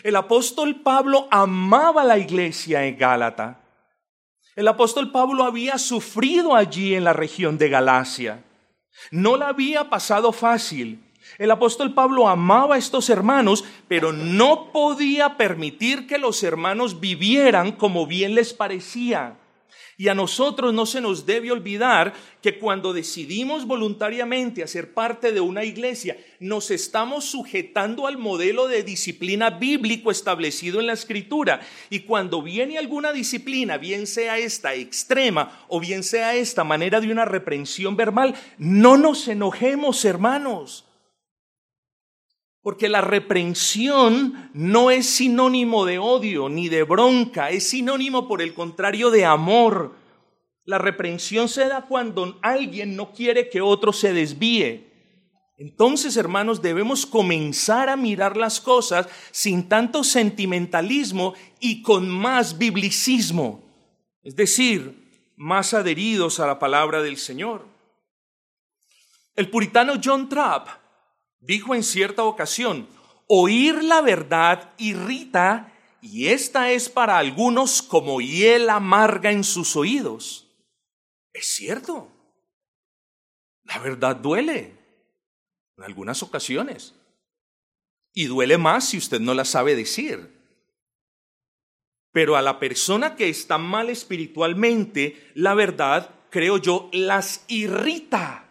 El 0.03 0.17
apóstol 0.17 0.81
Pablo 0.81 1.29
amaba 1.31 2.03
la 2.03 2.17
iglesia 2.17 2.85
en 2.85 2.97
Gálata. 2.97 3.63
El 4.57 4.67
apóstol 4.67 5.11
Pablo 5.11 5.45
había 5.45 5.77
sufrido 5.77 6.53
allí 6.53 6.95
en 6.95 7.05
la 7.05 7.13
región 7.13 7.57
de 7.57 7.69
Galacia. 7.69 8.43
No 9.11 9.37
la 9.37 9.49
había 9.49 9.89
pasado 9.89 10.31
fácil. 10.31 11.03
El 11.37 11.51
apóstol 11.51 11.93
Pablo 11.93 12.27
amaba 12.27 12.75
a 12.75 12.77
estos 12.77 13.09
hermanos, 13.09 13.65
pero 13.87 14.13
no 14.13 14.71
podía 14.71 15.37
permitir 15.37 16.07
que 16.07 16.17
los 16.17 16.41
hermanos 16.43 16.99
vivieran 16.99 17.73
como 17.73 18.07
bien 18.07 18.33
les 18.33 18.53
parecía. 18.53 19.37
Y 19.97 20.09
a 20.09 20.15
nosotros 20.15 20.73
no 20.73 20.85
se 20.85 21.01
nos 21.01 21.25
debe 21.25 21.51
olvidar 21.51 22.13
que 22.41 22.59
cuando 22.59 22.93
decidimos 22.93 23.65
voluntariamente 23.65 24.63
hacer 24.63 24.93
parte 24.93 25.31
de 25.31 25.39
una 25.39 25.63
iglesia, 25.63 26.17
nos 26.39 26.71
estamos 26.71 27.25
sujetando 27.25 28.07
al 28.07 28.17
modelo 28.17 28.67
de 28.67 28.83
disciplina 28.83 29.49
bíblico 29.49 30.11
establecido 30.11 30.79
en 30.79 30.87
la 30.87 30.93
escritura. 30.93 31.61
Y 31.89 32.01
cuando 32.01 32.41
viene 32.41 32.77
alguna 32.77 33.11
disciplina, 33.11 33.77
bien 33.77 34.07
sea 34.07 34.37
esta 34.37 34.75
extrema 34.75 35.65
o 35.67 35.79
bien 35.79 36.03
sea 36.03 36.35
esta 36.35 36.63
manera 36.63 37.01
de 37.01 37.11
una 37.11 37.25
reprensión 37.25 37.95
verbal, 37.95 38.35
no 38.57 38.97
nos 38.97 39.27
enojemos, 39.27 40.05
hermanos. 40.05 40.86
Porque 42.67 42.89
la 42.89 42.99
reprensión 42.99 44.49
no 44.53 44.91
es 44.91 45.05
sinónimo 45.09 45.85
de 45.85 45.99
odio 45.99 46.49
ni 46.49 46.67
de 46.67 46.83
bronca, 46.83 47.49
es 47.49 47.69
sinónimo 47.69 48.27
por 48.27 48.41
el 48.41 48.53
contrario 48.53 49.09
de 49.09 49.23
amor. 49.23 49.95
La 50.65 50.77
reprensión 50.77 51.47
se 51.47 51.69
da 51.69 51.85
cuando 51.85 52.37
alguien 52.41 52.97
no 52.97 53.13
quiere 53.13 53.47
que 53.47 53.61
otro 53.61 53.93
se 53.93 54.11
desvíe. 54.11 54.85
Entonces, 55.57 56.17
hermanos, 56.17 56.61
debemos 56.61 57.05
comenzar 57.05 57.87
a 57.87 57.95
mirar 57.95 58.35
las 58.35 58.59
cosas 58.59 59.07
sin 59.31 59.69
tanto 59.69 60.03
sentimentalismo 60.03 61.35
y 61.61 61.81
con 61.81 62.09
más 62.09 62.57
biblicismo, 62.57 63.63
es 64.23 64.35
decir, 64.35 65.31
más 65.37 65.73
adheridos 65.73 66.41
a 66.41 66.47
la 66.47 66.59
palabra 66.59 67.01
del 67.01 67.15
Señor. 67.15 67.65
El 69.37 69.49
puritano 69.49 69.93
John 70.03 70.27
Trapp 70.27 70.85
dijo 71.47 71.73
en 71.73 71.83
cierta 71.83 72.23
ocasión, 72.23 72.87
oír 73.25 73.81
la 73.83 74.01
verdad 74.01 74.73
irrita 74.77 75.73
y 76.01 76.27
esta 76.27 76.71
es 76.71 76.89
para 76.89 77.17
algunos 77.17 77.81
como 77.81 78.19
hiel 78.19 78.69
amarga 78.69 79.31
en 79.31 79.43
sus 79.43 79.75
oídos. 79.75 80.45
Es 81.33 81.47
cierto, 81.47 82.11
la 83.63 83.79
verdad 83.79 84.17
duele 84.17 84.77
en 85.77 85.83
algunas 85.83 86.21
ocasiones 86.21 86.93
y 88.13 88.25
duele 88.25 88.57
más 88.57 88.89
si 88.89 88.97
usted 88.97 89.21
no 89.21 89.33
la 89.33 89.45
sabe 89.45 89.75
decir. 89.75 90.35
Pero 92.11 92.35
a 92.35 92.41
la 92.41 92.59
persona 92.59 93.15
que 93.15 93.29
está 93.29 93.57
mal 93.57 93.89
espiritualmente, 93.89 95.31
la 95.33 95.53
verdad, 95.53 96.09
creo 96.29 96.57
yo, 96.57 96.89
las 96.91 97.45
irrita 97.47 98.46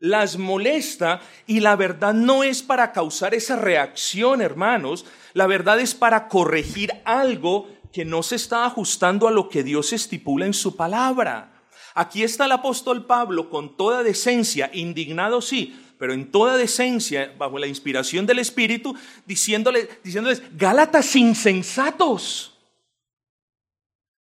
las 0.00 0.38
molesta 0.38 1.20
y 1.46 1.60
la 1.60 1.76
verdad 1.76 2.14
no 2.14 2.44
es 2.44 2.62
para 2.62 2.92
causar 2.92 3.34
esa 3.34 3.56
reacción, 3.56 4.40
hermanos, 4.40 5.04
la 5.34 5.46
verdad 5.46 5.80
es 5.80 5.94
para 5.94 6.28
corregir 6.28 6.92
algo 7.04 7.68
que 7.92 8.04
no 8.04 8.22
se 8.22 8.36
está 8.36 8.64
ajustando 8.64 9.26
a 9.26 9.32
lo 9.32 9.48
que 9.48 9.62
Dios 9.62 9.92
estipula 9.92 10.46
en 10.46 10.54
su 10.54 10.76
palabra. 10.76 11.52
Aquí 11.94 12.22
está 12.22 12.44
el 12.44 12.52
apóstol 12.52 13.06
Pablo 13.06 13.50
con 13.50 13.76
toda 13.76 14.02
decencia, 14.02 14.70
indignado 14.72 15.40
sí, 15.40 15.76
pero 15.98 16.12
en 16.12 16.30
toda 16.30 16.56
decencia, 16.56 17.34
bajo 17.36 17.58
la 17.58 17.66
inspiración 17.66 18.24
del 18.24 18.38
Espíritu, 18.38 18.94
diciéndole, 19.26 19.88
diciéndoles, 20.04 20.42
Gálatas 20.56 21.16
insensatos. 21.16 22.54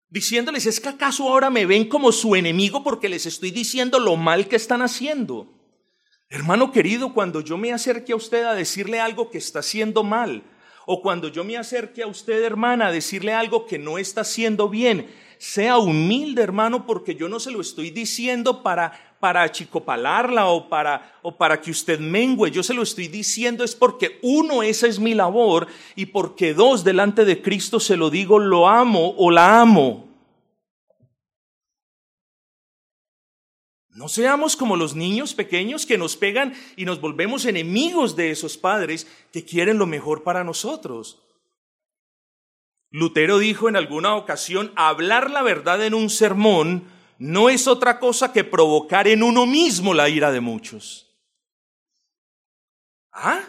Diciéndoles, 0.10 0.66
¿es 0.66 0.82
que 0.82 0.90
acaso 0.90 1.30
ahora 1.30 1.50
me 1.50 1.66
ven 1.66 1.88
como 1.88 2.12
su 2.12 2.36
enemigo 2.36 2.84
porque 2.84 3.08
les 3.08 3.25
estoy 3.25 3.51
diciendo 3.51 4.00
lo 4.00 4.18
mal 4.18 4.50
que 4.50 4.58
están 4.58 4.82
haciendo? 4.82 5.61
Hermano 6.34 6.72
querido, 6.72 7.14
cuando 7.14 7.42
yo 7.42 7.58
me 7.58 7.74
acerque 7.74 8.14
a 8.14 8.16
usted 8.16 8.46
a 8.46 8.54
decirle 8.54 9.02
algo 9.02 9.30
que 9.30 9.38
está 9.38 9.60
haciendo 9.60 10.02
mal, 10.02 10.44
o 10.86 11.02
cuando 11.02 11.28
yo 11.28 11.44
me 11.44 11.58
acerque 11.58 12.04
a 12.04 12.08
usted, 12.08 12.42
hermana, 12.42 12.88
a 12.88 12.92
decirle 12.94 13.34
algo 13.34 13.66
que 13.66 13.78
no 13.78 13.98
está 13.98 14.22
haciendo 14.22 14.70
bien, 14.70 15.14
sea 15.38 15.78
humilde, 15.78 16.42
hermano, 16.42 16.88
porque 16.88 17.16
yo 17.16 17.28
no 17.28 17.42
se 17.42 17.52
lo 17.52 17.60
estoy 17.60 17.92
diciendo 17.92 18.64
para 18.64 18.94
para 19.20 19.44
achicopalarla 19.44 20.48
o 20.48 20.70
para 20.70 21.20
o 21.22 21.36
para 21.36 21.60
que 21.60 21.70
usted 21.70 22.00
mengue, 22.00 22.50
yo 22.50 22.64
se 22.64 22.74
lo 22.74 22.82
estoy 22.82 23.10
diciendo 23.10 23.64
es 23.64 23.76
porque 23.76 24.18
uno 24.24 24.64
esa 24.64 24.88
es 24.88 25.00
mi 25.00 25.14
labor 25.14 25.68
y 25.96 26.08
porque 26.08 26.54
dos 26.54 26.86
delante 26.86 27.26
de 27.26 27.42
Cristo 27.42 27.80
se 27.82 27.98
lo 27.98 28.10
digo, 28.10 28.40
lo 28.40 28.70
amo 28.70 29.14
o 29.18 29.30
la 29.30 29.60
amo. 29.60 30.11
No 33.94 34.08
seamos 34.08 34.56
como 34.56 34.78
los 34.78 34.96
niños 34.96 35.34
pequeños 35.34 35.86
que 35.86 35.98
nos 35.98 36.16
pegan 36.16 36.54
y 36.78 36.86
nos 36.86 37.02
volvemos 37.02 37.46
enemigos 37.46 38.16
de 38.16 38.32
esos 38.32 38.58
padres 38.58 39.06
que 39.34 39.44
quieren 39.44 39.78
lo 39.78 39.86
mejor 39.86 40.24
para 40.24 40.44
nosotros. 40.44 41.22
Lutero 42.90 43.38
dijo 43.38 43.68
en 43.68 43.76
alguna 43.76 44.16
ocasión, 44.16 44.72
hablar 44.76 45.30
la 45.30 45.42
verdad 45.42 45.84
en 45.86 45.94
un 45.94 46.10
sermón 46.10 46.84
no 47.18 47.50
es 47.50 47.68
otra 47.68 48.00
cosa 48.00 48.34
que 48.34 48.44
provocar 48.44 49.08
en 49.08 49.24
uno 49.24 49.46
mismo 49.46 49.94
la 49.94 50.10
ira 50.10 50.32
de 50.32 50.42
muchos. 50.42 51.08
Ah, 53.12 53.42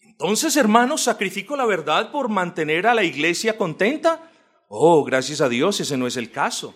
entonces 0.00 0.56
hermanos, 0.56 1.02
sacrifico 1.02 1.56
la 1.56 1.66
verdad 1.66 2.10
por 2.10 2.28
mantener 2.28 2.86
a 2.88 2.94
la 2.94 3.04
iglesia 3.04 3.56
contenta. 3.56 4.30
Oh, 4.68 5.04
gracias 5.04 5.40
a 5.40 5.48
Dios, 5.48 5.80
ese 5.80 5.96
no 5.96 6.08
es 6.08 6.16
el 6.16 6.30
caso. 6.30 6.74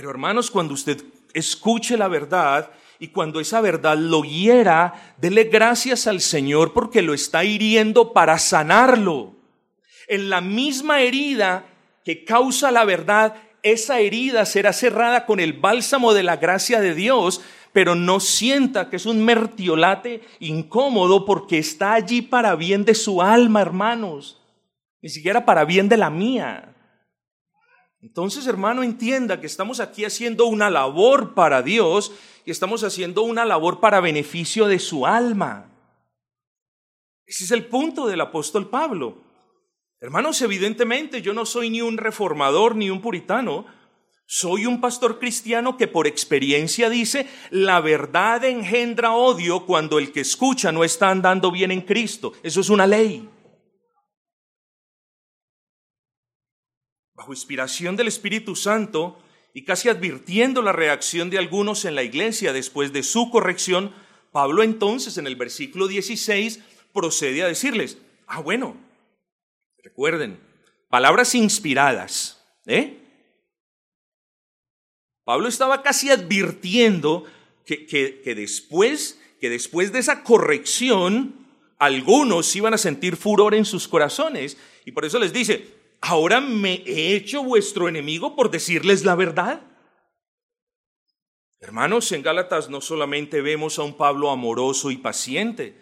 Pero 0.00 0.08
hermanos, 0.08 0.50
cuando 0.50 0.72
usted 0.72 1.04
escuche 1.34 1.98
la 1.98 2.08
verdad 2.08 2.70
y 2.98 3.08
cuando 3.08 3.38
esa 3.38 3.60
verdad 3.60 3.98
lo 3.98 4.22
hiera, 4.22 5.14
dele 5.18 5.44
gracias 5.44 6.06
al 6.06 6.22
Señor 6.22 6.72
porque 6.72 7.02
lo 7.02 7.12
está 7.12 7.44
hiriendo 7.44 8.14
para 8.14 8.38
sanarlo. 8.38 9.34
En 10.08 10.30
la 10.30 10.40
misma 10.40 11.02
herida 11.02 11.66
que 12.02 12.24
causa 12.24 12.70
la 12.70 12.86
verdad, 12.86 13.34
esa 13.62 14.00
herida 14.00 14.46
será 14.46 14.72
cerrada 14.72 15.26
con 15.26 15.38
el 15.38 15.52
bálsamo 15.52 16.14
de 16.14 16.22
la 16.22 16.38
gracia 16.38 16.80
de 16.80 16.94
Dios, 16.94 17.42
pero 17.74 17.94
no 17.94 18.20
sienta 18.20 18.88
que 18.88 18.96
es 18.96 19.04
un 19.04 19.22
mertiolate 19.22 20.22
incómodo 20.38 21.26
porque 21.26 21.58
está 21.58 21.92
allí 21.92 22.22
para 22.22 22.54
bien 22.54 22.86
de 22.86 22.94
su 22.94 23.20
alma, 23.20 23.60
hermanos, 23.60 24.40
ni 25.02 25.10
siquiera 25.10 25.44
para 25.44 25.66
bien 25.66 25.90
de 25.90 25.98
la 25.98 26.08
mía. 26.08 26.69
Entonces, 28.02 28.46
hermano, 28.46 28.82
entienda 28.82 29.40
que 29.40 29.46
estamos 29.46 29.78
aquí 29.78 30.04
haciendo 30.04 30.46
una 30.46 30.70
labor 30.70 31.34
para 31.34 31.62
Dios 31.62 32.12
y 32.46 32.50
estamos 32.50 32.82
haciendo 32.82 33.22
una 33.22 33.44
labor 33.44 33.80
para 33.80 34.00
beneficio 34.00 34.66
de 34.66 34.78
su 34.78 35.06
alma. 35.06 35.70
Ese 37.26 37.44
es 37.44 37.50
el 37.50 37.66
punto 37.66 38.06
del 38.06 38.22
apóstol 38.22 38.68
Pablo. 38.70 39.18
Hermanos, 40.00 40.40
evidentemente 40.40 41.20
yo 41.20 41.34
no 41.34 41.44
soy 41.44 41.68
ni 41.68 41.82
un 41.82 41.98
reformador 41.98 42.74
ni 42.74 42.88
un 42.88 43.02
puritano, 43.02 43.66
soy 44.24 44.64
un 44.64 44.80
pastor 44.80 45.18
cristiano 45.18 45.76
que 45.76 45.86
por 45.86 46.06
experiencia 46.06 46.88
dice, 46.88 47.28
la 47.50 47.80
verdad 47.80 48.44
engendra 48.44 49.12
odio 49.12 49.66
cuando 49.66 49.98
el 49.98 50.10
que 50.10 50.20
escucha 50.20 50.72
no 50.72 50.84
está 50.84 51.10
andando 51.10 51.50
bien 51.50 51.70
en 51.70 51.82
Cristo. 51.82 52.32
Eso 52.42 52.62
es 52.62 52.70
una 52.70 52.86
ley. 52.86 53.28
Bajo 57.20 57.34
inspiración 57.34 57.96
del 57.96 58.08
Espíritu 58.08 58.56
Santo 58.56 59.18
y 59.52 59.64
casi 59.66 59.90
advirtiendo 59.90 60.62
la 60.62 60.72
reacción 60.72 61.28
de 61.28 61.36
algunos 61.36 61.84
en 61.84 61.94
la 61.94 62.02
iglesia 62.02 62.54
después 62.54 62.94
de 62.94 63.02
su 63.02 63.28
corrección, 63.28 63.92
Pablo 64.32 64.62
entonces 64.62 65.18
en 65.18 65.26
el 65.26 65.36
versículo 65.36 65.86
16 65.86 66.60
procede 66.94 67.42
a 67.42 67.46
decirles, 67.46 67.98
ah 68.26 68.40
bueno, 68.40 68.74
recuerden, 69.84 70.40
palabras 70.88 71.34
inspiradas, 71.34 72.42
¿eh? 72.64 72.96
Pablo 75.24 75.46
estaba 75.46 75.82
casi 75.82 76.08
advirtiendo 76.08 77.26
que, 77.66 77.84
que, 77.86 78.34
después, 78.34 79.20
que 79.42 79.50
después 79.50 79.92
de 79.92 79.98
esa 79.98 80.22
corrección, 80.24 81.34
algunos 81.78 82.56
iban 82.56 82.72
a 82.72 82.78
sentir 82.78 83.16
furor 83.16 83.54
en 83.54 83.66
sus 83.66 83.88
corazones. 83.88 84.56
Y 84.86 84.92
por 84.92 85.04
eso 85.04 85.18
les 85.18 85.34
dice, 85.34 85.79
¿ahora 86.00 86.40
me 86.40 86.82
he 86.86 87.14
hecho 87.14 87.42
vuestro 87.42 87.88
enemigo 87.88 88.36
por 88.36 88.50
decirles 88.50 89.04
la 89.04 89.14
verdad? 89.14 89.62
Hermanos, 91.60 92.10
en 92.12 92.22
Gálatas 92.22 92.70
no 92.70 92.80
solamente 92.80 93.42
vemos 93.42 93.78
a 93.78 93.82
un 93.82 93.94
Pablo 93.94 94.30
amoroso 94.30 94.90
y 94.90 94.96
paciente, 94.96 95.76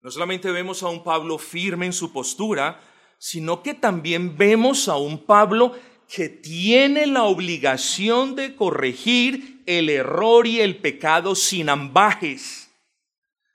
no 0.00 0.10
solamente 0.10 0.50
vemos 0.50 0.82
a 0.82 0.88
un 0.88 1.04
Pablo 1.04 1.38
firme 1.38 1.86
en 1.86 1.92
su 1.92 2.12
postura, 2.12 2.80
sino 3.18 3.62
que 3.62 3.74
también 3.74 4.36
vemos 4.36 4.88
a 4.88 4.96
un 4.96 5.24
Pablo 5.24 5.76
que 6.12 6.28
tiene 6.28 7.06
la 7.06 7.22
obligación 7.22 8.34
de 8.34 8.56
corregir 8.56 9.62
el 9.66 9.88
error 9.88 10.46
y 10.46 10.60
el 10.60 10.78
pecado 10.78 11.36
sin 11.36 11.68
ambajes. 11.68 12.70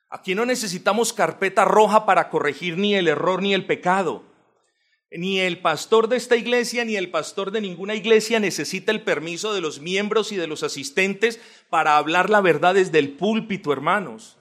Aquí 0.10 0.36
no 0.36 0.46
necesitamos 0.46 1.12
carpeta 1.12 1.66
roja 1.66 2.06
para 2.06 2.30
corregir 2.30 2.78
ni 2.78 2.96
el 2.96 3.10
error 3.10 3.42
ni 3.42 3.54
el 3.54 3.66
pecado. 3.66 4.24
Ni 5.12 5.40
el 5.40 5.60
pastor 5.60 6.10
de 6.10 6.18
esta 6.18 6.36
iglesia 6.36 6.84
ni 6.84 6.98
el 6.98 7.10
pastor 7.10 7.52
de 7.52 7.62
ninguna 7.62 7.96
iglesia 7.96 8.40
necesita 8.40 8.92
el 8.92 9.04
permiso 9.04 9.54
de 9.54 9.62
los 9.62 9.80
miembros 9.80 10.34
y 10.34 10.36
de 10.36 10.48
los 10.48 10.64
asistentes 10.64 11.40
para 11.70 11.98
hablar 11.98 12.30
la 12.30 12.42
verdad 12.42 12.76
desde 12.76 13.00
el 13.00 13.12
púlpito, 13.12 13.72
hermanos. 13.72 14.38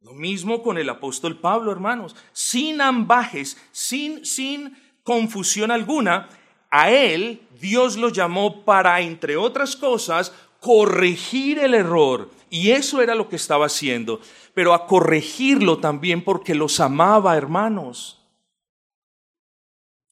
Lo 0.00 0.12
mismo 0.12 0.62
con 0.62 0.76
el 0.76 0.88
apóstol 0.88 1.38
Pablo, 1.38 1.72
hermanos. 1.72 2.14
Sin 2.32 2.80
ambajes, 2.80 3.58
sin, 3.70 4.24
sin 4.24 4.76
confusión 5.02 5.70
alguna, 5.70 6.28
a 6.70 6.90
él 6.90 7.42
Dios 7.58 7.96
lo 7.96 8.10
llamó 8.10 8.64
para, 8.64 9.00
entre 9.00 9.36
otras 9.36 9.76
cosas, 9.76 10.32
corregir 10.60 11.58
el 11.58 11.74
error. 11.74 12.30
Y 12.50 12.70
eso 12.70 13.00
era 13.00 13.14
lo 13.14 13.28
que 13.28 13.36
estaba 13.36 13.66
haciendo. 13.66 14.20
Pero 14.54 14.74
a 14.74 14.86
corregirlo 14.86 15.78
también 15.78 16.22
porque 16.22 16.54
los 16.54 16.80
amaba, 16.80 17.36
hermanos. 17.36 18.19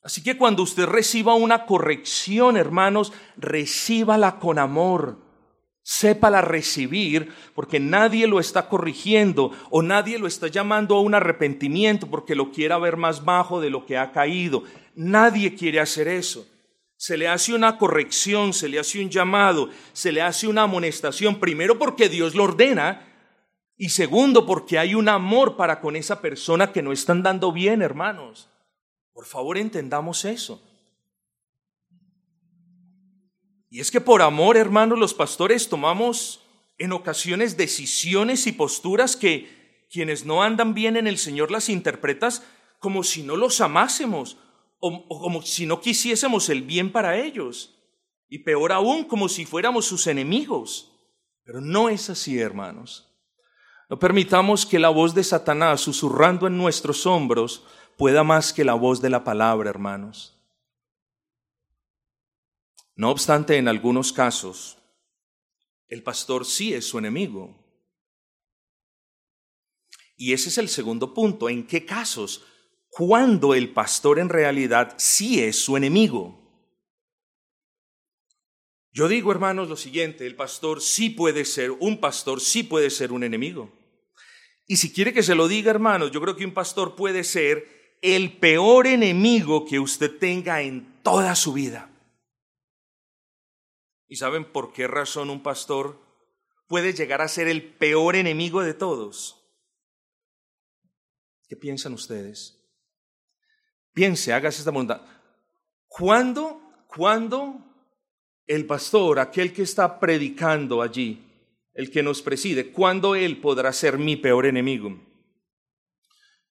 Así 0.08 0.22
que 0.22 0.38
cuando 0.38 0.62
usted 0.62 0.86
reciba 0.86 1.34
una 1.34 1.66
corrección, 1.66 2.56
hermanos, 2.56 3.12
recíbala 3.36 4.38
con 4.38 4.58
amor. 4.58 5.18
Sépala 5.82 6.40
recibir 6.40 7.30
porque 7.54 7.78
nadie 7.78 8.26
lo 8.26 8.40
está 8.40 8.70
corrigiendo 8.70 9.52
o 9.68 9.82
nadie 9.82 10.18
lo 10.18 10.26
está 10.26 10.46
llamando 10.46 10.96
a 10.96 11.02
un 11.02 11.14
arrepentimiento 11.14 12.06
porque 12.06 12.34
lo 12.34 12.52
quiera 12.52 12.78
ver 12.78 12.96
más 12.96 13.26
bajo 13.26 13.60
de 13.60 13.68
lo 13.68 13.84
que 13.84 13.98
ha 13.98 14.10
caído. 14.10 14.62
Nadie 14.94 15.54
quiere 15.54 15.78
hacer 15.78 16.08
eso. 16.08 16.46
Se 16.96 17.18
le 17.18 17.28
hace 17.28 17.52
una 17.52 17.76
corrección, 17.76 18.54
se 18.54 18.70
le 18.70 18.78
hace 18.78 19.02
un 19.02 19.10
llamado, 19.10 19.68
se 19.92 20.10
le 20.10 20.22
hace 20.22 20.46
una 20.46 20.62
amonestación, 20.62 21.38
primero 21.38 21.78
porque 21.78 22.08
Dios 22.08 22.34
lo 22.34 22.44
ordena 22.44 23.06
y 23.76 23.90
segundo 23.90 24.46
porque 24.46 24.78
hay 24.78 24.94
un 24.94 25.10
amor 25.10 25.58
para 25.58 25.82
con 25.82 25.96
esa 25.96 26.22
persona 26.22 26.72
que 26.72 26.80
no 26.80 26.92
están 26.92 27.22
dando 27.22 27.52
bien, 27.52 27.82
hermanos. 27.82 28.48
Por 29.18 29.26
favor, 29.26 29.58
entendamos 29.58 30.24
eso. 30.24 30.62
Y 33.68 33.80
es 33.80 33.90
que 33.90 34.00
por 34.00 34.22
amor, 34.22 34.56
hermanos, 34.56 34.96
los 34.96 35.12
pastores 35.12 35.68
tomamos 35.68 36.40
en 36.78 36.92
ocasiones 36.92 37.56
decisiones 37.56 38.46
y 38.46 38.52
posturas 38.52 39.16
que 39.16 39.88
quienes 39.90 40.24
no 40.24 40.44
andan 40.44 40.72
bien 40.72 40.96
en 40.96 41.08
el 41.08 41.18
Señor 41.18 41.50
las 41.50 41.68
interpretas 41.68 42.44
como 42.78 43.02
si 43.02 43.24
no 43.24 43.34
los 43.34 43.60
amásemos 43.60 44.36
o, 44.78 44.94
o, 45.08 45.20
como 45.20 45.42
si 45.42 45.66
no 45.66 45.80
quisiésemos 45.80 46.48
el 46.48 46.62
bien 46.62 46.92
para 46.92 47.18
ellos. 47.18 47.74
Y 48.28 48.44
peor 48.44 48.70
aún, 48.70 49.02
como 49.02 49.28
si 49.28 49.44
fuéramos 49.46 49.84
sus 49.84 50.06
enemigos. 50.06 50.92
Pero 51.42 51.60
no 51.60 51.88
es 51.88 52.08
así, 52.08 52.38
hermanos. 52.38 53.08
No 53.90 53.98
permitamos 53.98 54.64
que 54.64 54.78
la 54.78 54.90
voz 54.90 55.12
de 55.12 55.24
Satanás 55.24 55.80
susurrando 55.80 56.46
en 56.46 56.56
nuestros 56.56 57.04
hombros 57.04 57.64
pueda 57.98 58.22
más 58.22 58.52
que 58.52 58.64
la 58.64 58.74
voz 58.74 59.02
de 59.02 59.10
la 59.10 59.24
palabra, 59.24 59.68
hermanos. 59.68 60.40
No 62.94 63.10
obstante, 63.10 63.56
en 63.56 63.66
algunos 63.66 64.12
casos, 64.12 64.78
el 65.88 66.02
pastor 66.04 66.46
sí 66.46 66.72
es 66.72 66.86
su 66.86 66.98
enemigo. 66.98 67.56
Y 70.16 70.32
ese 70.32 70.48
es 70.48 70.58
el 70.58 70.68
segundo 70.68 71.12
punto. 71.12 71.48
¿En 71.48 71.66
qué 71.66 71.84
casos? 71.84 72.44
Cuando 72.88 73.52
el 73.52 73.72
pastor 73.72 74.20
en 74.20 74.28
realidad 74.28 74.94
sí 74.96 75.42
es 75.42 75.56
su 75.56 75.76
enemigo. 75.76 76.38
Yo 78.92 79.08
digo, 79.08 79.32
hermanos, 79.32 79.68
lo 79.68 79.76
siguiente, 79.76 80.24
el 80.26 80.36
pastor 80.36 80.80
sí 80.80 81.10
puede 81.10 81.44
ser, 81.44 81.72
un 81.72 82.00
pastor 82.00 82.40
sí 82.40 82.62
puede 82.62 82.90
ser 82.90 83.12
un 83.12 83.24
enemigo. 83.24 83.72
Y 84.66 84.76
si 84.76 84.92
quiere 84.92 85.12
que 85.12 85.22
se 85.22 85.34
lo 85.34 85.48
diga, 85.48 85.70
hermanos, 85.70 86.10
yo 86.12 86.20
creo 86.20 86.36
que 86.36 86.44
un 86.44 86.54
pastor 86.54 86.94
puede 86.94 87.24
ser 87.24 87.77
el 88.02 88.38
peor 88.38 88.86
enemigo 88.86 89.64
que 89.66 89.78
usted 89.78 90.18
tenga 90.18 90.62
en 90.62 91.02
toda 91.02 91.34
su 91.34 91.52
vida. 91.52 91.90
¿Y 94.08 94.16
saben 94.16 94.44
por 94.44 94.72
qué 94.72 94.86
razón 94.86 95.30
un 95.30 95.42
pastor 95.42 96.00
puede 96.66 96.92
llegar 96.92 97.20
a 97.20 97.28
ser 97.28 97.48
el 97.48 97.62
peor 97.62 98.16
enemigo 98.16 98.62
de 98.62 98.74
todos? 98.74 99.38
¿Qué 101.48 101.56
piensan 101.56 101.92
ustedes? 101.92 102.54
Piense, 103.92 104.32
hágase 104.32 104.58
esta 104.58 104.70
pregunta. 104.70 105.04
¿Cuándo, 105.86 106.60
cuándo 106.86 107.64
el 108.46 108.66
pastor, 108.66 109.18
aquel 109.18 109.52
que 109.52 109.62
está 109.62 109.98
predicando 109.98 110.82
allí, 110.82 111.24
el 111.74 111.90
que 111.90 112.02
nos 112.02 112.22
preside, 112.22 112.70
cuándo 112.70 113.14
él 113.14 113.40
podrá 113.40 113.72
ser 113.72 113.98
mi 113.98 114.16
peor 114.16 114.46
enemigo? 114.46 115.07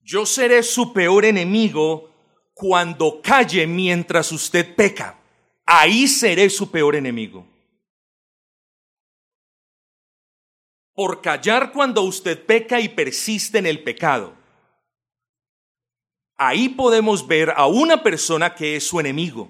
Yo 0.08 0.26
seré 0.26 0.64
su 0.64 0.94
peor 0.94 1.26
enemigo 1.26 2.10
cuando 2.54 3.22
calle 3.22 3.68
mientras 3.68 4.32
usted 4.32 4.74
peca. 4.74 5.20
Ahí 5.66 6.08
seré 6.08 6.50
su 6.50 6.72
peor 6.72 6.96
enemigo. 6.96 7.46
por 10.98 11.22
callar 11.22 11.74
cuando 11.74 12.02
usted 12.02 12.44
peca 12.44 12.80
y 12.80 12.90
persiste 12.90 13.60
en 13.60 13.68
el 13.68 13.84
pecado. 13.84 14.34
Ahí 16.36 16.70
podemos 16.70 17.28
ver 17.28 17.54
a 17.56 17.68
una 17.68 18.02
persona 18.02 18.56
que 18.56 18.78
es 18.78 18.88
su 18.88 19.00
enemigo, 19.00 19.48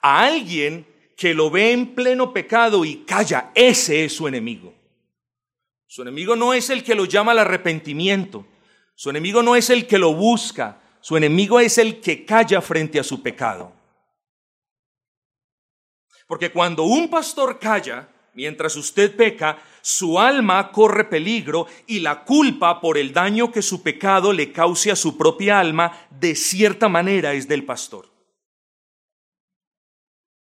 a 0.00 0.24
alguien 0.24 0.86
que 1.14 1.34
lo 1.34 1.50
ve 1.50 1.72
en 1.72 1.94
pleno 1.94 2.32
pecado 2.32 2.86
y 2.86 3.04
calla, 3.04 3.50
ese 3.54 4.06
es 4.06 4.14
su 4.14 4.26
enemigo. 4.26 4.72
Su 5.86 6.00
enemigo 6.00 6.36
no 6.36 6.54
es 6.54 6.70
el 6.70 6.82
que 6.82 6.94
lo 6.94 7.04
llama 7.04 7.32
al 7.32 7.40
arrepentimiento, 7.40 8.46
su 8.94 9.10
enemigo 9.10 9.42
no 9.42 9.56
es 9.56 9.70
el 9.70 9.86
que 9.86 9.98
lo 9.98 10.14
busca, 10.14 10.80
su 11.00 11.16
enemigo 11.16 11.58
es 11.60 11.78
el 11.78 12.00
que 12.00 12.24
calla 12.24 12.60
frente 12.60 13.00
a 13.00 13.04
su 13.04 13.22
pecado. 13.22 13.72
Porque 16.26 16.52
cuando 16.52 16.84
un 16.84 17.10
pastor 17.10 17.58
calla, 17.58 18.08
mientras 18.34 18.76
usted 18.76 19.14
peca, 19.14 19.62
su 19.82 20.18
alma 20.18 20.70
corre 20.70 21.04
peligro 21.04 21.66
y 21.86 22.00
la 22.00 22.24
culpa 22.24 22.80
por 22.80 22.96
el 22.96 23.12
daño 23.12 23.50
que 23.50 23.62
su 23.62 23.82
pecado 23.82 24.32
le 24.32 24.52
cause 24.52 24.90
a 24.90 24.96
su 24.96 25.18
propia 25.18 25.58
alma, 25.58 26.06
de 26.10 26.34
cierta 26.34 26.88
manera 26.88 27.34
es 27.34 27.48
del 27.48 27.64
pastor. 27.64 28.08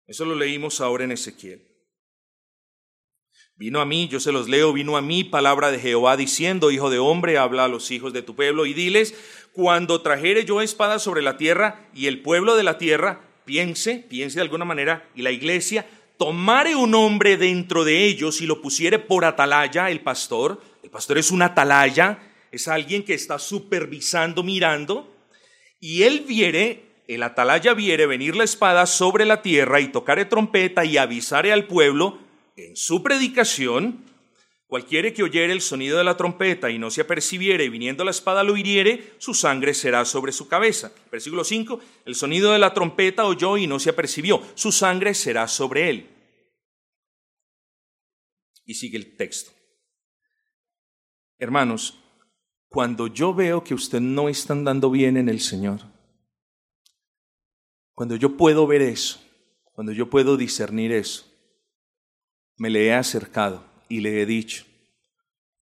Eso 0.06 0.24
lo 0.24 0.34
leímos 0.34 0.80
ahora 0.80 1.04
en 1.04 1.12
Ezequiel. 1.12 1.69
Vino 3.60 3.82
a 3.82 3.84
mí, 3.84 4.08
yo 4.08 4.20
se 4.20 4.32
los 4.32 4.48
leo, 4.48 4.72
vino 4.72 4.96
a 4.96 5.02
mí 5.02 5.22
palabra 5.22 5.70
de 5.70 5.78
Jehová 5.78 6.16
diciendo, 6.16 6.70
Hijo 6.70 6.88
de 6.88 6.98
hombre, 6.98 7.36
habla 7.36 7.66
a 7.66 7.68
los 7.68 7.90
hijos 7.90 8.14
de 8.14 8.22
tu 8.22 8.34
pueblo 8.34 8.64
y 8.64 8.72
diles, 8.72 9.14
cuando 9.52 10.00
trajere 10.00 10.46
yo 10.46 10.62
espada 10.62 10.98
sobre 10.98 11.20
la 11.20 11.36
tierra 11.36 11.86
y 11.94 12.06
el 12.06 12.22
pueblo 12.22 12.56
de 12.56 12.62
la 12.62 12.78
tierra, 12.78 13.20
piense, 13.44 14.06
piense 14.08 14.36
de 14.36 14.40
alguna 14.40 14.64
manera, 14.64 15.06
y 15.14 15.20
la 15.20 15.30
iglesia, 15.30 15.86
tomare 16.16 16.74
un 16.74 16.94
hombre 16.94 17.36
dentro 17.36 17.84
de 17.84 18.06
ellos 18.06 18.40
y 18.40 18.46
lo 18.46 18.62
pusiere 18.62 18.98
por 18.98 19.26
atalaya, 19.26 19.90
el 19.90 20.00
pastor, 20.00 20.62
el 20.82 20.88
pastor 20.88 21.18
es 21.18 21.30
un 21.30 21.42
atalaya, 21.42 22.18
es 22.50 22.66
alguien 22.66 23.04
que 23.04 23.12
está 23.12 23.38
supervisando, 23.38 24.42
mirando, 24.42 25.14
y 25.80 26.04
él 26.04 26.24
viere 26.26 26.84
el 27.08 27.22
atalaya 27.24 27.74
viere 27.74 28.06
venir 28.06 28.36
la 28.36 28.44
espada 28.44 28.86
sobre 28.86 29.26
la 29.26 29.42
tierra 29.42 29.80
y 29.80 29.88
tocare 29.88 30.24
trompeta 30.24 30.86
y 30.86 30.96
avisare 30.96 31.52
al 31.52 31.66
pueblo 31.66 32.29
en 32.66 32.76
su 32.76 33.02
predicación, 33.02 34.04
cualquiera 34.66 35.12
que 35.12 35.22
oyere 35.22 35.52
el 35.52 35.60
sonido 35.60 35.98
de 35.98 36.04
la 36.04 36.16
trompeta 36.16 36.70
y 36.70 36.78
no 36.78 36.90
se 36.90 37.00
apercibiere 37.00 37.64
y 37.64 37.68
viniendo 37.68 38.04
la 38.04 38.12
espada 38.12 38.44
lo 38.44 38.56
hiriere, 38.56 39.14
su 39.18 39.34
sangre 39.34 39.74
será 39.74 40.04
sobre 40.04 40.32
su 40.32 40.48
cabeza. 40.48 40.92
Versículo 41.10 41.44
5, 41.44 41.80
el 42.04 42.14
sonido 42.14 42.52
de 42.52 42.58
la 42.58 42.72
trompeta 42.72 43.24
oyó 43.26 43.56
y 43.56 43.66
no 43.66 43.78
se 43.78 43.90
apercibió, 43.90 44.42
su 44.54 44.72
sangre 44.72 45.14
será 45.14 45.48
sobre 45.48 45.90
él. 45.90 46.10
Y 48.64 48.74
sigue 48.74 48.96
el 48.96 49.16
texto. 49.16 49.50
Hermanos, 51.38 51.98
cuando 52.68 53.08
yo 53.08 53.34
veo 53.34 53.64
que 53.64 53.74
usted 53.74 54.00
no 54.00 54.28
está 54.28 54.52
andando 54.52 54.90
bien 54.90 55.16
en 55.16 55.28
el 55.28 55.40
Señor, 55.40 55.80
cuando 57.94 58.14
yo 58.14 58.36
puedo 58.36 58.66
ver 58.66 58.82
eso, 58.82 59.20
cuando 59.72 59.92
yo 59.92 60.08
puedo 60.08 60.36
discernir 60.36 60.92
eso, 60.92 61.29
me 62.60 62.70
le 62.70 62.86
he 62.86 62.94
acercado 62.94 63.64
y 63.88 64.00
le 64.00 64.22
he 64.22 64.26
dicho, 64.26 64.64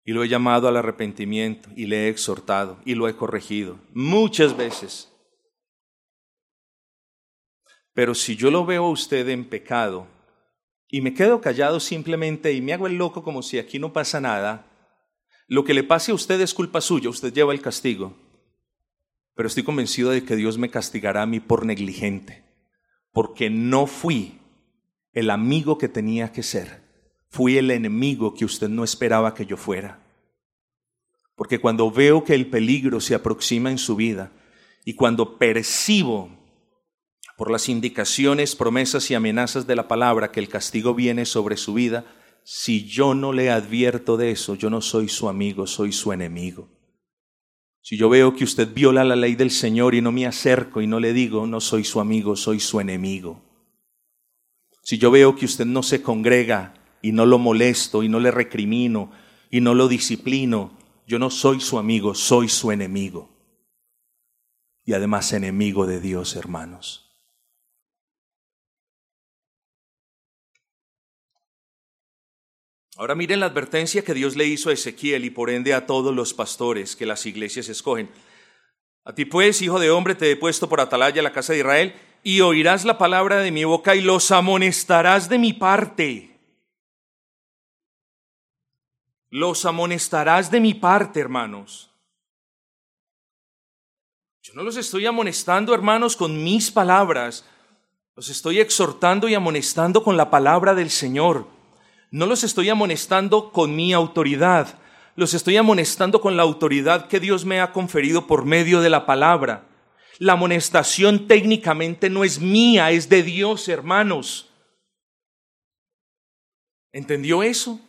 y 0.05 0.13
lo 0.13 0.23
he 0.23 0.29
llamado 0.29 0.69
al 0.69 0.77
arrepentimiento, 0.77 1.71
y 1.77 1.87
le 1.87 2.05
he 2.05 2.09
exhortado, 2.09 2.79
y 2.85 2.95
lo 2.95 3.09
he 3.09 3.17
corregido, 3.17 3.79
muchas 3.95 4.57
veces. 4.57 5.11
Pero 7.95 8.15
si 8.15 8.37
yo 8.37 8.51
lo 8.51 8.67
veo 8.67 8.85
a 8.85 8.91
usted 8.91 9.29
en 9.29 9.49
pecado, 9.49 10.07
y 10.89 11.01
me 11.01 11.15
quedo 11.15 11.41
callado 11.41 11.81
simplemente 11.81 12.53
y 12.53 12.61
me 12.61 12.75
hago 12.75 12.87
el 12.87 12.99
loco 12.99 13.23
como 13.23 13.43
si 13.43 13.59
aquí 13.59 13.79
no 13.79 13.93
pasa 13.93 14.21
nada, 14.21 14.67
lo 15.47 15.65
que 15.65 15.75
le 15.75 15.85
pase 15.85 16.13
a 16.13 16.15
usted 16.15 16.41
es 16.41 16.53
culpa 16.53 16.81
suya, 16.81 17.09
usted 17.09 17.33
lleva 17.33 17.55
el 17.55 17.63
castigo 17.63 18.15
pero 19.39 19.47
estoy 19.47 19.63
convencido 19.63 20.11
de 20.11 20.25
que 20.25 20.35
Dios 20.35 20.59
me 20.59 20.69
castigará 20.69 21.23
a 21.23 21.27
mí 21.27 21.39
por 21.39 21.65
negligente, 21.65 22.43
porque 23.13 23.51
no 23.51 23.87
fui 23.87 24.41
el 25.13 25.31
amigo 25.31 25.79
que 25.79 25.89
tenía 25.89 26.33
que 26.33 26.43
ser, 26.43 26.83
fui 27.31 27.59
el 27.59 27.71
enemigo 27.71 28.35
que 28.35 28.45
usted 28.45 28.69
no 28.69 28.85
esperaba 28.85 29.35
que 29.35 29.47
yo 29.47 29.57
fuera. 29.57 30.01
Porque 31.35 31.61
cuando 31.61 31.91
veo 31.91 32.25
que 32.25 32.35
el 32.35 32.49
peligro 32.49 33.01
se 33.01 33.14
aproxima 33.14 33.71
en 33.71 33.79
su 33.79 33.97
vida 33.97 34.33
y 34.85 34.95
cuando 34.95 35.38
percibo 35.38 36.31
por 37.37 37.51
las 37.51 37.69
indicaciones, 37.69 38.57
promesas 38.57 39.11
y 39.11 39.14
amenazas 39.14 39.67
de 39.67 39.77
la 39.77 39.87
palabra 39.87 40.33
que 40.33 40.41
el 40.41 40.49
castigo 40.49 40.95
viene 40.95 41.25
sobre 41.25 41.57
su 41.57 41.75
vida, 41.75 42.05
si 42.43 42.88
yo 42.88 43.14
no 43.14 43.33
le 43.33 43.51
advierto 43.51 44.17
de 44.17 44.33
eso, 44.33 44.57
yo 44.57 44.71
no 44.71 44.81
soy 44.81 45.09
su 45.09 45.29
amigo, 45.29 45.67
soy 45.67 45.93
su 45.93 46.12
enemigo. 46.12 46.69
Si 47.83 47.97
yo 47.97 48.09
veo 48.09 48.35
que 48.35 48.45
usted 48.45 48.73
viola 48.75 49.05
la 49.05 49.17
ley 49.17 49.35
del 49.35 49.51
Señor 49.51 49.95
y 49.95 50.01
no 50.01 50.12
me 50.12 50.27
acerco 50.27 50.83
y 50.83 50.87
no 50.87 50.99
le 50.99 51.12
digo, 51.12 51.47
no 51.47 51.61
soy 51.61 51.85
su 51.85 52.01
amigo, 52.01 52.37
soy 52.37 52.59
su 52.59 52.81
enemigo. 52.81 53.45
Si 54.83 54.99
yo 54.99 55.11
veo 55.11 55.37
que 55.37 55.45
usted 55.45 55.67
no 55.67 55.83
se 55.83 56.03
congrega 56.03 56.75
y 57.03 57.13
no 57.13 57.27
lo 57.27 57.39
molesto 57.39 58.03
y 58.03 58.09
no 58.09 58.21
le 58.21 58.31
recrimino 58.31 59.13
y 59.51 59.61
no 59.61 59.75
lo 59.75 59.89
disciplino, 59.89 60.77
yo 61.07 61.19
no 61.19 61.31
soy 61.31 61.61
su 61.61 61.79
amigo, 61.79 62.15
soy 62.15 62.49
su 62.49 62.71
enemigo. 62.71 63.31
Y 64.85 64.93
además 64.93 65.33
enemigo 65.33 65.87
de 65.87 66.01
Dios, 66.01 66.37
hermanos. 66.37 67.09
Ahora 72.99 73.15
miren 73.15 73.39
la 73.39 73.47
advertencia 73.47 74.03
que 74.03 74.13
Dios 74.13 74.35
le 74.35 74.47
hizo 74.47 74.71
a 74.71 74.73
Ezequiel 74.73 75.25
y 75.25 75.31
por 75.31 75.51
ende 75.51 75.73
a 75.73 75.87
todos 75.87 76.13
los 76.13 76.35
pastores 76.35 76.97
que 76.97 77.07
las 77.07 77.27
iglesias 77.27 77.69
escogen. 77.69 78.11
A 79.05 79.15
ti 79.15 79.25
pues, 79.25 79.63
hijo 79.63 79.79
de 79.79 79.91
hombre, 79.91 80.17
te 80.17 80.31
he 80.31 80.37
puesto 80.37 80.69
por 80.69 80.81
atalaya 80.81 81.23
la 81.23 81.33
casa 81.33 81.53
de 81.53 81.61
Israel, 81.61 81.95
y 82.25 82.41
oirás 82.41 82.85
la 82.85 82.99
palabra 82.99 83.39
de 83.39 83.53
mi 83.53 83.65
boca 83.65 83.95
y 83.95 84.01
los 84.01 84.33
amonestarás 84.33 85.29
de 85.29 85.39
mi 85.39 85.53
parte. 85.53 86.38
Los 89.31 89.64
amonestarás 89.64 90.51
de 90.51 90.61
mi 90.61 90.75
parte, 90.75 91.21
hermanos. 91.21 91.91
Yo 94.43 94.55
no 94.55 94.62
los 94.62 94.77
estoy 94.77 95.05
amonestando, 95.05 95.75
hermanos, 95.75 96.17
con 96.17 96.43
mis 96.43 96.71
palabras. 96.71 97.45
Los 98.17 98.31
estoy 98.31 98.61
exhortando 98.61 99.29
y 99.29 99.35
amonestando 99.35 100.03
con 100.03 100.17
la 100.17 100.31
palabra 100.31 100.75
del 100.75 100.91
Señor. 100.91 101.47
No 102.11 102.25
los 102.25 102.43
estoy 102.43 102.71
amonestando 102.71 103.53
con 103.53 103.77
mi 103.77 103.93
autoridad, 103.93 104.79
los 105.14 105.35
estoy 105.35 105.59
amonestando 105.59 106.21
con 106.21 106.37
la 106.37 106.43
autoridad 106.43 107.09
que 107.09 107.21
Dios 107.21 107.45
me 107.45 107.61
ha 107.61 107.73
conferido 107.73 108.27
por 108.27 108.47
medio 108.47 108.81
de 108.81 108.88
la 108.88 109.05
palabra. 109.05 109.67
La 110.19 110.33
amonestación 110.33 111.29
técnicamente 111.29 112.09
no 112.09 112.25
es 112.25 112.41
mía, 112.41 112.91
es 112.91 113.09
de 113.09 113.23
Dios, 113.23 113.69
hermanos. 113.69 114.49
¿Entendió 116.93 117.43
eso? 117.43 117.81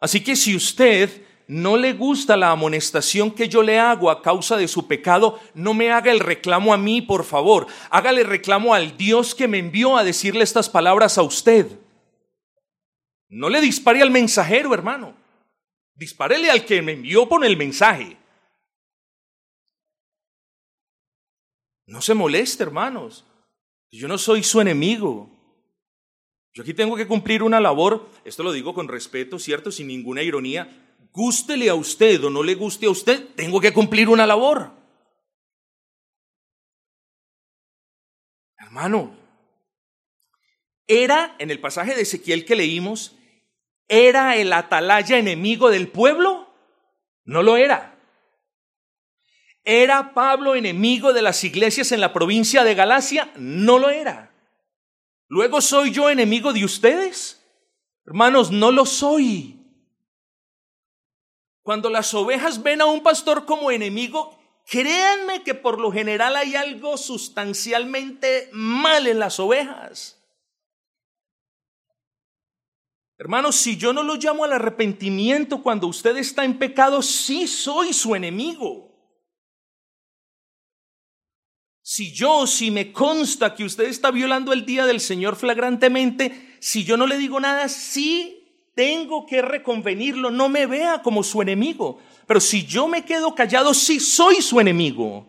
Así 0.00 0.22
que 0.22 0.36
si 0.36 0.54
usted 0.54 1.22
no 1.48 1.76
le 1.76 1.94
gusta 1.94 2.36
la 2.36 2.50
amonestación 2.50 3.30
que 3.30 3.48
yo 3.48 3.62
le 3.62 3.78
hago 3.78 4.10
a 4.10 4.22
causa 4.22 4.56
de 4.56 4.68
su 4.68 4.86
pecado, 4.86 5.40
no 5.54 5.72
me 5.74 5.90
haga 5.90 6.12
el 6.12 6.20
reclamo 6.20 6.74
a 6.74 6.76
mí, 6.76 7.00
por 7.00 7.24
favor. 7.24 7.66
Hágale 7.90 8.22
reclamo 8.22 8.74
al 8.74 8.96
Dios 8.96 9.34
que 9.34 9.48
me 9.48 9.58
envió 9.58 9.96
a 9.96 10.04
decirle 10.04 10.44
estas 10.44 10.68
palabras 10.68 11.16
a 11.16 11.22
usted. 11.22 11.78
No 13.28 13.48
le 13.48 13.60
dispare 13.60 14.02
al 14.02 14.10
mensajero, 14.10 14.74
hermano. 14.74 15.14
Dispárele 15.94 16.50
al 16.50 16.64
que 16.64 16.82
me 16.82 16.92
envió 16.92 17.28
por 17.28 17.44
el 17.44 17.56
mensaje. 17.56 18.16
No 21.86 22.02
se 22.02 22.12
moleste, 22.12 22.62
hermanos. 22.62 23.24
Yo 23.90 24.06
no 24.06 24.18
soy 24.18 24.42
su 24.42 24.60
enemigo. 24.60 25.37
Yo 26.52 26.62
aquí 26.62 26.74
tengo 26.74 26.96
que 26.96 27.06
cumplir 27.06 27.42
una 27.42 27.60
labor, 27.60 28.08
esto 28.24 28.42
lo 28.42 28.52
digo 28.52 28.74
con 28.74 28.88
respeto, 28.88 29.38
¿cierto? 29.38 29.70
Sin 29.70 29.86
ninguna 29.86 30.22
ironía. 30.22 30.96
Gústele 31.12 31.68
a 31.68 31.74
usted 31.74 32.22
o 32.24 32.30
no 32.30 32.42
le 32.42 32.54
guste 32.54 32.86
a 32.86 32.90
usted, 32.90 33.28
tengo 33.34 33.60
que 33.60 33.72
cumplir 33.72 34.08
una 34.08 34.26
labor. 34.26 34.72
Hermano, 38.58 39.16
era 40.86 41.36
en 41.38 41.50
el 41.50 41.60
pasaje 41.60 41.94
de 41.94 42.02
Ezequiel 42.02 42.44
que 42.44 42.56
leímos, 42.56 43.14
¿Era 43.88 44.36
el 44.36 44.52
atalaya 44.52 45.16
enemigo 45.16 45.70
del 45.70 45.88
pueblo? 45.88 46.54
No 47.24 47.42
lo 47.42 47.56
era. 47.56 47.98
¿Era 49.64 50.12
Pablo 50.12 50.54
enemigo 50.54 51.14
de 51.14 51.22
las 51.22 51.42
iglesias 51.42 51.92
en 51.92 52.02
la 52.02 52.12
provincia 52.12 52.64
de 52.64 52.74
Galacia? 52.74 53.32
No 53.36 53.78
lo 53.78 53.88
era. 53.88 54.30
¿Luego 55.28 55.60
soy 55.60 55.92
yo 55.92 56.08
enemigo 56.08 56.52
de 56.52 56.64
ustedes? 56.64 57.44
Hermanos, 58.06 58.50
no 58.50 58.72
lo 58.72 58.86
soy. 58.86 59.58
Cuando 61.62 61.90
las 61.90 62.14
ovejas 62.14 62.62
ven 62.62 62.80
a 62.80 62.86
un 62.86 63.02
pastor 63.02 63.44
como 63.44 63.70
enemigo, 63.70 64.38
créanme 64.64 65.42
que 65.42 65.54
por 65.54 65.78
lo 65.78 65.92
general 65.92 66.34
hay 66.34 66.56
algo 66.56 66.96
sustancialmente 66.96 68.48
mal 68.52 69.06
en 69.06 69.18
las 69.18 69.38
ovejas. 69.38 70.18
Hermanos, 73.18 73.56
si 73.56 73.76
yo 73.76 73.92
no 73.92 74.02
lo 74.02 74.14
llamo 74.14 74.44
al 74.44 74.54
arrepentimiento 74.54 75.62
cuando 75.62 75.88
usted 75.88 76.16
está 76.16 76.44
en 76.44 76.58
pecado, 76.58 77.02
sí 77.02 77.46
soy 77.46 77.92
su 77.92 78.14
enemigo. 78.14 78.87
Si 81.98 82.12
yo, 82.12 82.46
si 82.46 82.70
me 82.70 82.92
consta 82.92 83.56
que 83.56 83.64
usted 83.64 83.86
está 83.86 84.12
violando 84.12 84.52
el 84.52 84.64
día 84.64 84.86
del 84.86 85.00
Señor 85.00 85.34
flagrantemente, 85.34 86.56
si 86.60 86.84
yo 86.84 86.96
no 86.96 87.08
le 87.08 87.18
digo 87.18 87.40
nada, 87.40 87.68
sí 87.68 88.70
tengo 88.76 89.26
que 89.26 89.42
reconvenirlo, 89.42 90.30
no 90.30 90.48
me 90.48 90.66
vea 90.66 91.02
como 91.02 91.24
su 91.24 91.42
enemigo. 91.42 91.98
Pero 92.24 92.38
si 92.38 92.64
yo 92.64 92.86
me 92.86 93.04
quedo 93.04 93.34
callado, 93.34 93.74
sí 93.74 93.98
soy 93.98 94.36
su 94.42 94.60
enemigo. 94.60 95.26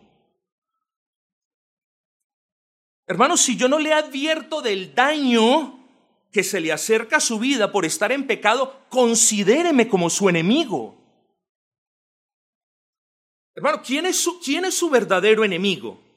Hermanos, 3.08 3.42
si 3.42 3.58
yo 3.58 3.68
no 3.68 3.80
le 3.80 3.92
advierto 3.92 4.62
del 4.62 4.94
daño 4.94 5.80
que 6.32 6.44
se 6.44 6.60
le 6.60 6.72
acerca 6.72 7.18
a 7.18 7.20
su 7.20 7.40
vida 7.40 7.72
por 7.72 7.84
estar 7.84 8.12
en 8.12 8.28
pecado, 8.28 8.80
considéreme 8.90 9.88
como 9.88 10.08
su 10.12 10.30
enemigo. 10.30 10.96
Hermano, 13.56 13.82
¿quién 13.84 14.06
es 14.06 14.18
su, 14.18 14.40
quién 14.40 14.66
es 14.66 14.78
su 14.78 14.92
verdadero 14.92 15.44
enemigo? 15.44 16.08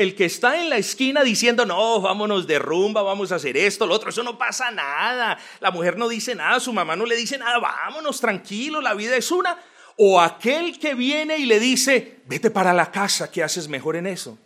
El 0.00 0.14
que 0.14 0.24
está 0.24 0.58
en 0.58 0.70
la 0.70 0.78
esquina 0.78 1.22
diciendo, 1.22 1.66
no, 1.66 2.00
vámonos 2.00 2.46
de 2.46 2.58
rumba, 2.58 3.02
vamos 3.02 3.32
a 3.32 3.34
hacer 3.34 3.58
esto, 3.58 3.86
lo 3.86 3.92
otro, 3.94 4.08
eso 4.08 4.22
no 4.22 4.38
pasa 4.38 4.70
nada. 4.70 5.36
La 5.60 5.70
mujer 5.70 5.98
no 5.98 6.08
dice 6.08 6.34
nada, 6.34 6.58
su 6.58 6.72
mamá 6.72 6.96
no 6.96 7.04
le 7.04 7.14
dice 7.16 7.36
nada, 7.36 7.58
vámonos 7.58 8.18
tranquilo, 8.18 8.80
la 8.80 8.94
vida 8.94 9.14
es 9.14 9.30
una. 9.30 9.58
O 9.98 10.18
aquel 10.18 10.78
que 10.78 10.94
viene 10.94 11.36
y 11.36 11.44
le 11.44 11.60
dice, 11.60 12.22
vete 12.24 12.50
para 12.50 12.72
la 12.72 12.90
casa, 12.90 13.30
que 13.30 13.42
haces 13.42 13.68
mejor 13.68 13.94
en 13.94 14.06
eso. 14.06 14.38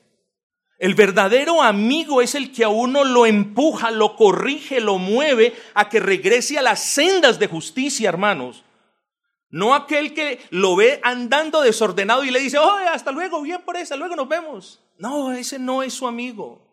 El 0.77 0.97
verdadero 0.97 1.63
amigo 1.63 2.21
es 2.21 2.35
el 2.35 2.51
que 2.51 2.65
a 2.65 2.69
uno 2.69 3.05
lo 3.05 3.25
empuja, 3.25 3.93
lo 3.93 4.17
corrige, 4.17 4.81
lo 4.81 4.99
mueve 4.99 5.55
a 5.75 5.89
que 5.89 6.01
regrese 6.01 6.59
a 6.59 6.63
las 6.63 6.83
sendas 6.83 7.39
de 7.39 7.47
justicia, 7.47 8.09
hermanos. 8.09 8.65
No 9.51 9.73
aquel 9.73 10.15
que 10.15 10.41
lo 10.51 10.75
ve 10.75 10.99
andando 11.05 11.61
desordenado 11.61 12.25
y 12.25 12.33
le 12.33 12.41
dice, 12.41 12.59
oh, 12.59 12.77
hasta 12.93 13.13
luego, 13.13 13.41
bien 13.41 13.63
por 13.63 13.77
eso, 13.77 13.97
luego 13.97 14.17
nos 14.17 14.29
vemos. 14.29 14.84
No, 14.99 15.33
ese 15.33 15.59
no 15.59 15.83
es 15.83 15.95
su 15.95 16.07
amigo. 16.07 16.65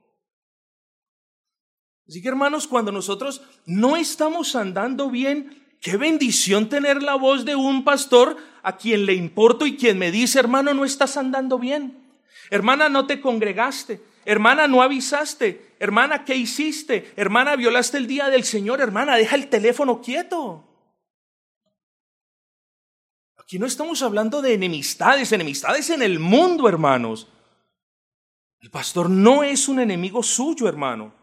Así 2.08 2.22
que 2.22 2.28
hermanos, 2.28 2.68
cuando 2.68 2.92
nosotros 2.92 3.42
no 3.66 3.96
estamos 3.96 4.56
andando 4.56 5.10
bien, 5.10 5.64
qué 5.80 5.98
bendición 5.98 6.70
tener 6.70 7.02
la 7.02 7.16
voz 7.16 7.46
de 7.46 7.56
un 7.56 7.84
pastor 7.84 8.38
a 8.64 8.78
quien 8.78 9.06
le 9.06 9.14
importo 9.14 9.66
y 9.66 9.78
quien 9.78 9.98
me 9.98 10.12
dice, 10.12 10.40
hermano, 10.40 10.74
no 10.74 10.86
estás 10.86 11.18
andando 11.18 11.58
bien. 11.58 11.98
Hermana, 12.50 12.90
no 12.90 13.08
te 13.08 13.22
congregaste. 13.22 14.02
Hermana, 14.26 14.68
no 14.68 14.82
avisaste. 14.82 15.76
Hermana, 15.80 16.26
¿qué 16.26 16.36
hiciste? 16.36 17.14
Hermana, 17.16 17.56
violaste 17.56 17.98
el 17.98 18.08
día 18.08 18.30
del 18.30 18.44
Señor. 18.44 18.82
Hermana, 18.82 19.16
deja 19.16 19.36
el 19.36 19.48
teléfono 19.48 20.02
quieto. 20.02 20.68
Aquí 23.38 23.58
no 23.58 23.66
estamos 23.66 24.02
hablando 24.02 24.42
de 24.42 24.54
enemistades, 24.54 25.32
enemistades 25.32 25.90
en 25.90 26.02
el 26.02 26.20
mundo, 26.20 26.70
hermanos. 26.70 27.28
El 28.62 28.70
pastor 28.70 29.10
no 29.10 29.44
es 29.44 29.68
un 29.68 29.80
enemigo 29.80 30.22
suyo, 30.22 30.68
hermano. 30.68 31.14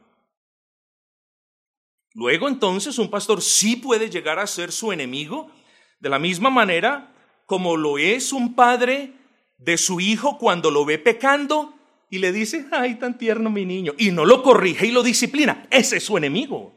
Luego 2.14 2.48
entonces 2.48 2.98
un 2.98 3.10
pastor 3.10 3.40
sí 3.42 3.76
puede 3.76 4.10
llegar 4.10 4.40
a 4.40 4.46
ser 4.48 4.72
su 4.72 4.90
enemigo, 4.90 5.48
de 6.00 6.08
la 6.08 6.18
misma 6.18 6.50
manera 6.50 7.14
como 7.46 7.76
lo 7.76 7.96
es 7.96 8.32
un 8.32 8.54
padre 8.54 9.12
de 9.56 9.78
su 9.78 10.00
hijo 10.00 10.36
cuando 10.36 10.70
lo 10.70 10.84
ve 10.84 10.98
pecando 10.98 11.74
y 12.10 12.18
le 12.18 12.32
dice, 12.32 12.66
ay, 12.72 12.96
tan 12.96 13.18
tierno 13.18 13.50
mi 13.50 13.64
niño, 13.64 13.94
y 13.98 14.10
no 14.10 14.24
lo 14.24 14.42
corrige 14.42 14.86
y 14.86 14.90
lo 14.90 15.02
disciplina, 15.02 15.66
ese 15.70 15.98
es 15.98 16.04
su 16.04 16.16
enemigo. 16.16 16.74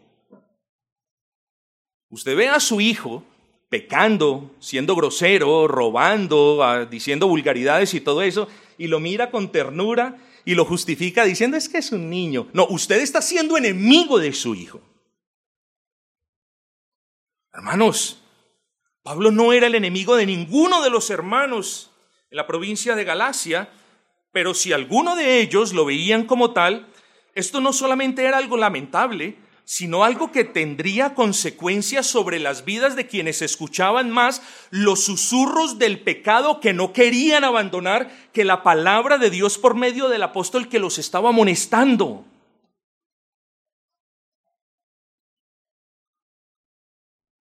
Usted 2.10 2.36
ve 2.36 2.50
a 2.50 2.60
su 2.60 2.82
hijo 2.82 3.24
pecando, 3.70 4.52
siendo 4.60 4.96
grosero, 4.96 5.68
robando, 5.68 6.64
ah, 6.64 6.86
diciendo 6.86 7.28
vulgaridades 7.28 7.94
y 7.94 8.02
todo 8.02 8.22
eso, 8.22 8.48
y 8.78 8.88
lo 8.88 9.00
mira 9.00 9.32
con 9.32 9.52
ternura 9.52 10.18
y 10.46 10.56
lo 10.56 10.66
justifica 10.66 11.24
diciendo 11.24 11.58
es 11.58 11.70
que 11.70 11.78
es 11.78 11.92
un 11.92 12.10
niño. 12.10 12.48
No, 12.54 12.68
usted 12.68 13.00
está 13.02 13.22
siendo 13.22 13.58
enemigo 13.58 14.20
de 14.20 14.34
su 14.34 14.56
hijo. 14.56 14.82
Hermanos, 17.54 18.22
Pablo 19.04 19.32
no 19.32 19.54
era 19.54 19.68
el 19.68 19.76
enemigo 19.76 20.16
de 20.16 20.26
ninguno 20.26 20.82
de 20.82 20.90
los 20.90 21.10
hermanos 21.10 21.92
en 22.30 22.38
la 22.38 22.48
provincia 22.48 22.96
de 22.96 23.04
Galacia, 23.04 23.70
pero 24.32 24.54
si 24.54 24.72
alguno 24.74 25.16
de 25.16 25.42
ellos 25.42 25.74
lo 25.74 25.86
veían 25.86 26.26
como 26.26 26.52
tal, 26.52 26.88
esto 27.36 27.60
no 27.60 27.74
solamente 27.74 28.26
era 28.26 28.38
algo 28.38 28.58
lamentable, 28.58 29.38
sino 29.72 30.04
algo 30.04 30.34
que 30.34 30.44
tendría 30.44 31.16
consecuencias 31.16 32.06
sobre 32.06 32.42
las 32.42 32.66
vidas 32.66 32.98
de 32.98 33.08
quienes 33.08 33.42
escuchaban 33.42 34.12
más 34.12 34.42
los 34.70 35.06
susurros 35.06 35.80
del 35.80 36.02
pecado 36.02 36.60
que 36.60 36.74
no 36.74 36.92
querían 36.92 37.46
abandonar 37.46 38.12
que 38.34 38.44
la 38.44 38.64
palabra 38.64 39.18
de 39.18 39.30
Dios 39.30 39.58
por 39.58 39.76
medio 39.76 40.10
del 40.10 40.24
apóstol 40.24 40.68
que 40.68 40.78
los 40.78 41.00
estaba 41.00 41.30
amonestando. 41.30 42.26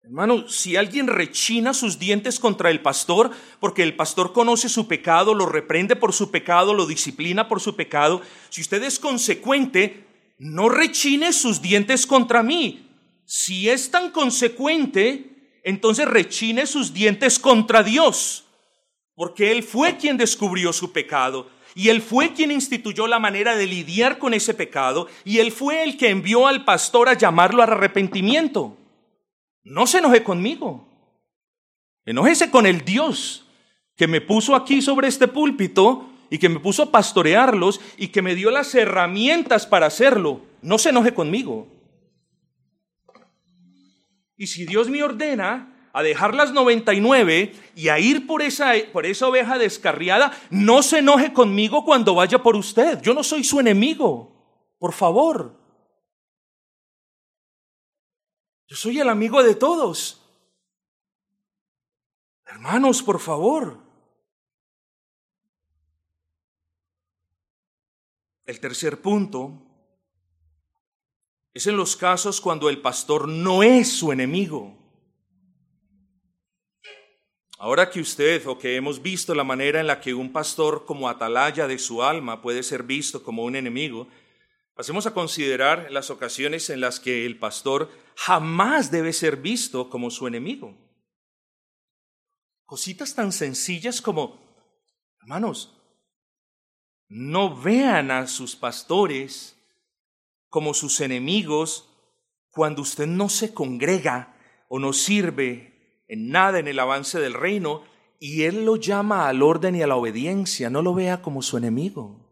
Hermano, 0.02 0.48
si 0.48 0.76
alguien 0.76 1.08
rechina 1.08 1.74
sus 1.74 1.98
dientes 1.98 2.40
contra 2.40 2.70
el 2.70 2.80
pastor, 2.80 3.30
porque 3.60 3.82
el 3.82 3.94
pastor 3.94 4.32
conoce 4.32 4.70
su 4.70 4.88
pecado, 4.88 5.34
lo 5.34 5.44
reprende 5.44 5.96
por 5.96 6.14
su 6.14 6.30
pecado, 6.30 6.72
lo 6.72 6.86
disciplina 6.86 7.46
por 7.46 7.60
su 7.60 7.76
pecado, 7.76 8.22
si 8.48 8.62
usted 8.62 8.82
es 8.84 8.98
consecuente, 8.98 10.05
no 10.38 10.68
rechine 10.68 11.32
sus 11.32 11.62
dientes 11.62 12.06
contra 12.06 12.42
mí. 12.42 12.88
Si 13.24 13.68
es 13.68 13.90
tan 13.90 14.10
consecuente, 14.10 15.60
entonces 15.64 16.06
rechine 16.06 16.66
sus 16.66 16.92
dientes 16.92 17.38
contra 17.38 17.82
Dios, 17.82 18.44
porque 19.14 19.50
Él 19.50 19.62
fue 19.62 19.96
quien 19.96 20.16
descubrió 20.16 20.72
su 20.72 20.92
pecado. 20.92 21.50
Y 21.74 21.90
Él 21.90 22.00
fue 22.00 22.32
quien 22.32 22.50
instituyó 22.50 23.06
la 23.06 23.18
manera 23.18 23.54
de 23.54 23.66
lidiar 23.66 24.18
con 24.18 24.32
ese 24.32 24.54
pecado, 24.54 25.08
y 25.24 25.38
Él 25.38 25.52
fue 25.52 25.82
el 25.82 25.96
que 25.96 26.08
envió 26.08 26.46
al 26.46 26.64
pastor 26.64 27.08
a 27.08 27.14
llamarlo 27.14 27.62
al 27.62 27.72
arrepentimiento. 27.72 28.78
No 29.62 29.86
se 29.86 29.98
enoje 29.98 30.22
conmigo. 30.22 30.88
Enójese 32.04 32.50
con 32.50 32.66
el 32.66 32.84
Dios 32.84 33.46
que 33.96 34.06
me 34.06 34.20
puso 34.20 34.54
aquí 34.54 34.80
sobre 34.80 35.08
este 35.08 35.26
púlpito 35.26 36.08
y 36.30 36.38
que 36.38 36.48
me 36.48 36.60
puso 36.60 36.84
a 36.84 36.90
pastorearlos 36.90 37.80
y 37.96 38.08
que 38.08 38.22
me 38.22 38.34
dio 38.34 38.50
las 38.50 38.74
herramientas 38.74 39.66
para 39.66 39.86
hacerlo. 39.86 40.42
No 40.62 40.78
se 40.78 40.90
enoje 40.90 41.14
conmigo. 41.14 41.68
Y 44.36 44.48
si 44.48 44.66
Dios 44.66 44.88
me 44.88 45.02
ordena 45.02 45.88
a 45.92 46.02
dejar 46.02 46.34
las 46.34 46.52
99 46.52 47.54
y 47.74 47.88
a 47.88 47.98
ir 47.98 48.26
por 48.26 48.42
esa, 48.42 48.72
por 48.92 49.06
esa 49.06 49.28
oveja 49.28 49.56
descarriada, 49.56 50.32
no 50.50 50.82
se 50.82 50.98
enoje 50.98 51.32
conmigo 51.32 51.84
cuando 51.84 52.14
vaya 52.14 52.42
por 52.42 52.54
usted. 52.54 53.00
Yo 53.00 53.14
no 53.14 53.22
soy 53.22 53.44
su 53.44 53.60
enemigo. 53.60 54.30
Por 54.78 54.92
favor. 54.92 55.58
Yo 58.66 58.76
soy 58.76 59.00
el 59.00 59.08
amigo 59.08 59.42
de 59.42 59.54
todos. 59.54 60.22
Hermanos, 62.44 63.02
por 63.02 63.20
favor. 63.20 63.85
El 68.46 68.60
tercer 68.60 69.02
punto 69.02 69.62
es 71.52 71.66
en 71.66 71.76
los 71.76 71.96
casos 71.96 72.40
cuando 72.40 72.68
el 72.68 72.80
pastor 72.80 73.26
no 73.26 73.64
es 73.64 73.90
su 73.98 74.12
enemigo. 74.12 74.76
Ahora 77.58 77.90
que 77.90 78.00
usted 78.00 78.46
o 78.46 78.58
que 78.58 78.76
hemos 78.76 79.02
visto 79.02 79.34
la 79.34 79.42
manera 79.42 79.80
en 79.80 79.86
la 79.86 80.00
que 80.00 80.14
un 80.14 80.32
pastor 80.32 80.84
como 80.84 81.08
atalaya 81.08 81.66
de 81.66 81.78
su 81.78 82.02
alma 82.02 82.40
puede 82.40 82.62
ser 82.62 82.84
visto 82.84 83.22
como 83.22 83.44
un 83.44 83.56
enemigo, 83.56 84.06
pasemos 84.74 85.06
a 85.06 85.14
considerar 85.14 85.90
las 85.90 86.10
ocasiones 86.10 86.70
en 86.70 86.80
las 86.80 87.00
que 87.00 87.26
el 87.26 87.38
pastor 87.38 87.90
jamás 88.14 88.90
debe 88.90 89.12
ser 89.12 89.38
visto 89.38 89.90
como 89.90 90.10
su 90.10 90.26
enemigo. 90.26 90.76
Cositas 92.66 93.14
tan 93.14 93.32
sencillas 93.32 94.02
como, 94.02 94.38
hermanos, 95.22 95.72
no 97.08 97.54
vean 97.54 98.10
a 98.10 98.26
sus 98.26 98.56
pastores 98.56 99.56
como 100.48 100.74
sus 100.74 101.00
enemigos 101.00 101.88
cuando 102.50 102.82
usted 102.82 103.06
no 103.06 103.28
se 103.28 103.52
congrega 103.52 104.34
o 104.68 104.78
no 104.78 104.92
sirve 104.92 106.04
en 106.08 106.30
nada 106.30 106.58
en 106.58 106.68
el 106.68 106.78
avance 106.78 107.18
del 107.20 107.34
reino 107.34 107.84
y 108.18 108.44
Él 108.44 108.64
lo 108.64 108.76
llama 108.76 109.28
al 109.28 109.42
orden 109.42 109.76
y 109.76 109.82
a 109.82 109.86
la 109.86 109.96
obediencia, 109.96 110.70
no 110.70 110.82
lo 110.82 110.94
vea 110.94 111.20
como 111.20 111.42
su 111.42 111.56
enemigo. 111.58 112.26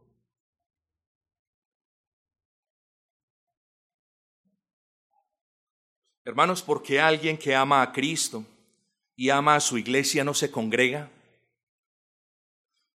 Hermanos, 6.24 6.62
¿por 6.62 6.82
qué 6.82 7.00
alguien 7.00 7.36
que 7.36 7.54
ama 7.54 7.82
a 7.82 7.92
Cristo 7.92 8.46
y 9.14 9.28
ama 9.28 9.56
a 9.56 9.60
su 9.60 9.76
iglesia 9.76 10.24
no 10.24 10.32
se 10.32 10.50
congrega? 10.50 11.10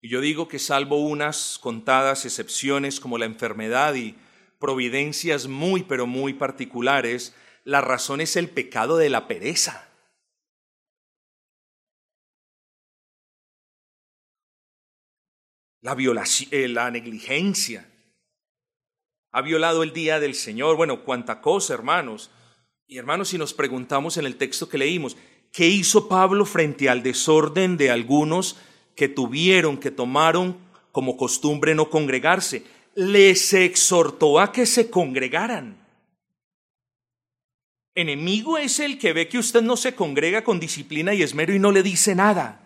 Y 0.07 0.09
yo 0.09 0.21
digo 0.21 0.47
que 0.47 0.61
salvo 0.61 1.01
unas 1.01 1.59
contadas 1.61 2.27
excepciones 2.27 3.01
como 3.01 3.19
la 3.19 3.25
enfermedad 3.25 3.97
y 3.97 4.14
providencias 4.61 5.49
muy 5.49 5.83
pero 5.83 6.07
muy 6.07 6.33
particulares, 6.33 7.35
la 7.64 7.81
razón 7.81 8.21
es 8.21 8.37
el 8.37 8.49
pecado 8.49 8.99
de 8.99 9.11
la 9.11 9.27
pereza. 9.27 9.88
La, 15.81 15.97
violación, 15.97 16.51
eh, 16.53 16.69
la 16.69 16.88
negligencia. 16.92 17.90
Ha 19.33 19.42
violado 19.42 19.83
el 19.83 19.92
día 19.92 20.21
del 20.21 20.37
Señor. 20.37 20.77
Bueno, 20.77 21.03
cuánta 21.03 21.40
cosa, 21.40 21.75
hermanos. 21.75 22.31
Y 22.87 22.99
hermanos, 22.99 23.31
si 23.31 23.38
nos 23.38 23.53
preguntamos 23.53 24.19
en 24.19 24.27
el 24.27 24.37
texto 24.37 24.69
que 24.69 24.79
leímos, 24.79 25.16
¿qué 25.51 25.66
hizo 25.66 26.09
Pablo 26.09 26.45
frente 26.45 26.88
al 26.88 27.03
desorden 27.03 27.77
de 27.77 27.90
algunos 27.90 28.57
que 28.97 29.09
tuvieron, 29.09 29.79
que 29.79 29.91
tomaron 29.91 30.57
como 30.91 31.17
costumbre 31.17 31.75
no 31.75 31.91
congregarse? 31.91 32.65
Les 32.95 33.53
exhortó 33.53 34.41
a 34.41 34.51
que 34.51 34.67
se 34.67 34.91
congregaran. 34.91 35.77
Enemigo 37.95 38.59
es 38.59 38.81
el 38.81 38.99
que 38.99 39.13
ve 39.13 39.29
que 39.29 39.39
usted 39.39 39.63
no 39.63 39.77
se 39.77 39.95
congrega 39.95 40.43
con 40.43 40.59
disciplina 40.59 41.15
y 41.15 41.23
esmero 41.23 41.55
y 41.55 41.59
no 41.59 41.71
le 41.71 41.83
dice 41.83 42.15
nada. 42.15 42.63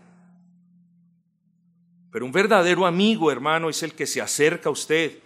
Pero 2.11 2.25
un 2.25 2.33
verdadero 2.33 2.87
amigo, 2.87 3.31
hermano, 3.31 3.69
es 3.69 3.83
el 3.83 3.93
que 3.93 4.07
se 4.07 4.21
acerca 4.21 4.69
a 4.69 4.73
usted 4.73 5.19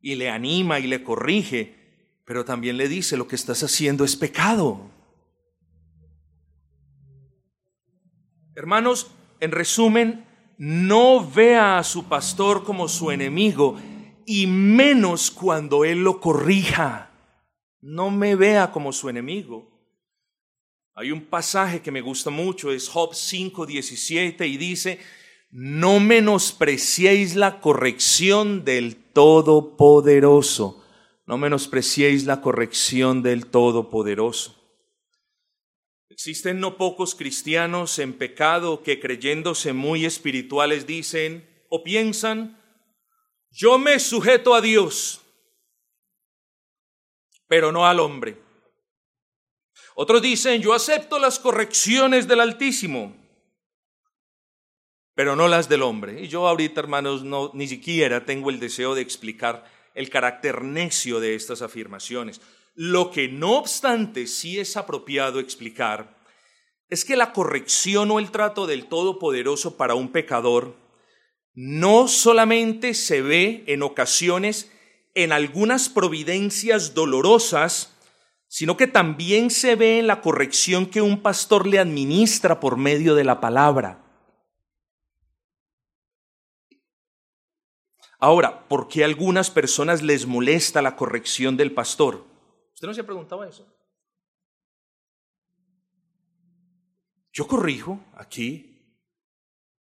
y 0.00 0.14
le 0.14 0.30
anima 0.30 0.80
y 0.80 0.86
le 0.86 1.02
corrige 1.04 1.76
pero 2.26 2.44
también 2.44 2.76
le 2.76 2.88
dice 2.88 3.16
lo 3.16 3.28
que 3.28 3.36
estás 3.36 3.62
haciendo 3.62 4.04
es 4.04 4.16
pecado. 4.16 4.90
Hermanos, 8.56 9.12
en 9.38 9.52
resumen, 9.52 10.25
no 10.58 11.28
vea 11.28 11.78
a 11.78 11.84
su 11.84 12.04
pastor 12.04 12.64
como 12.64 12.88
su 12.88 13.10
enemigo 13.10 13.76
y 14.24 14.46
menos 14.46 15.30
cuando 15.30 15.84
él 15.84 16.02
lo 16.02 16.20
corrija. 16.20 17.10
No 17.80 18.10
me 18.10 18.34
vea 18.34 18.72
como 18.72 18.92
su 18.92 19.08
enemigo. 19.08 19.70
Hay 20.94 21.12
un 21.12 21.26
pasaje 21.26 21.80
que 21.82 21.92
me 21.92 22.00
gusta 22.00 22.30
mucho, 22.30 22.72
es 22.72 22.88
Job 22.88 23.12
5:17 23.12 24.48
y 24.48 24.56
dice, 24.56 24.98
no 25.50 26.00
menospreciéis 26.00 27.36
la 27.36 27.60
corrección 27.60 28.64
del 28.64 28.96
Todopoderoso 28.96 30.82
no 31.26 31.38
menospreciéis 31.38 32.24
la 32.24 32.40
corrección 32.40 33.22
del 33.22 33.46
Todopoderoso. 33.46 34.55
Existen 36.16 36.60
no 36.60 36.78
pocos 36.78 37.14
cristianos 37.14 37.98
en 37.98 38.14
pecado 38.14 38.82
que 38.82 38.98
creyéndose 38.98 39.74
muy 39.74 40.06
espirituales 40.06 40.86
dicen 40.86 41.46
o 41.68 41.84
piensan, 41.84 42.58
yo 43.50 43.76
me 43.76 44.00
sujeto 44.00 44.54
a 44.54 44.62
Dios, 44.62 45.20
pero 47.46 47.70
no 47.70 47.86
al 47.86 48.00
hombre. 48.00 48.40
Otros 49.94 50.22
dicen, 50.22 50.62
yo 50.62 50.72
acepto 50.72 51.18
las 51.18 51.38
correcciones 51.38 52.26
del 52.26 52.40
Altísimo, 52.40 53.14
pero 55.14 55.36
no 55.36 55.48
las 55.48 55.68
del 55.68 55.82
hombre. 55.82 56.22
Y 56.22 56.28
yo 56.28 56.48
ahorita, 56.48 56.80
hermanos, 56.80 57.24
no, 57.24 57.50
ni 57.52 57.68
siquiera 57.68 58.24
tengo 58.24 58.48
el 58.48 58.58
deseo 58.58 58.94
de 58.94 59.02
explicar 59.02 59.70
el 59.94 60.08
carácter 60.08 60.62
necio 60.62 61.20
de 61.20 61.34
estas 61.34 61.60
afirmaciones. 61.60 62.40
Lo 62.78 63.10
que 63.10 63.28
no 63.28 63.56
obstante 63.56 64.26
sí 64.26 64.58
es 64.58 64.76
apropiado 64.76 65.40
explicar 65.40 66.14
es 66.90 67.06
que 67.06 67.16
la 67.16 67.32
corrección 67.32 68.10
o 68.10 68.18
el 68.18 68.30
trato 68.30 68.66
del 68.66 68.84
Todopoderoso 68.84 69.78
para 69.78 69.94
un 69.94 70.12
pecador 70.12 70.76
no 71.54 72.06
solamente 72.06 72.92
se 72.92 73.22
ve 73.22 73.64
en 73.66 73.82
ocasiones 73.82 74.70
en 75.14 75.32
algunas 75.32 75.88
providencias 75.88 76.92
dolorosas, 76.92 77.96
sino 78.46 78.76
que 78.76 78.86
también 78.86 79.50
se 79.50 79.74
ve 79.74 79.98
en 79.98 80.06
la 80.06 80.20
corrección 80.20 80.84
que 80.84 81.00
un 81.00 81.22
pastor 81.22 81.66
le 81.66 81.78
administra 81.78 82.60
por 82.60 82.76
medio 82.76 83.14
de 83.14 83.24
la 83.24 83.40
palabra. 83.40 84.04
Ahora, 88.18 88.68
¿por 88.68 88.88
qué 88.88 89.02
a 89.02 89.06
algunas 89.06 89.50
personas 89.50 90.02
les 90.02 90.26
molesta 90.26 90.82
la 90.82 90.94
corrección 90.94 91.56
del 91.56 91.72
pastor? 91.72 92.35
¿Usted 92.76 92.88
no 92.88 92.92
se 92.94 93.00
ha 93.00 93.06
preguntado 93.06 93.42
eso? 93.42 93.66
Yo 97.32 97.46
corrijo 97.46 98.04
aquí 98.14 98.74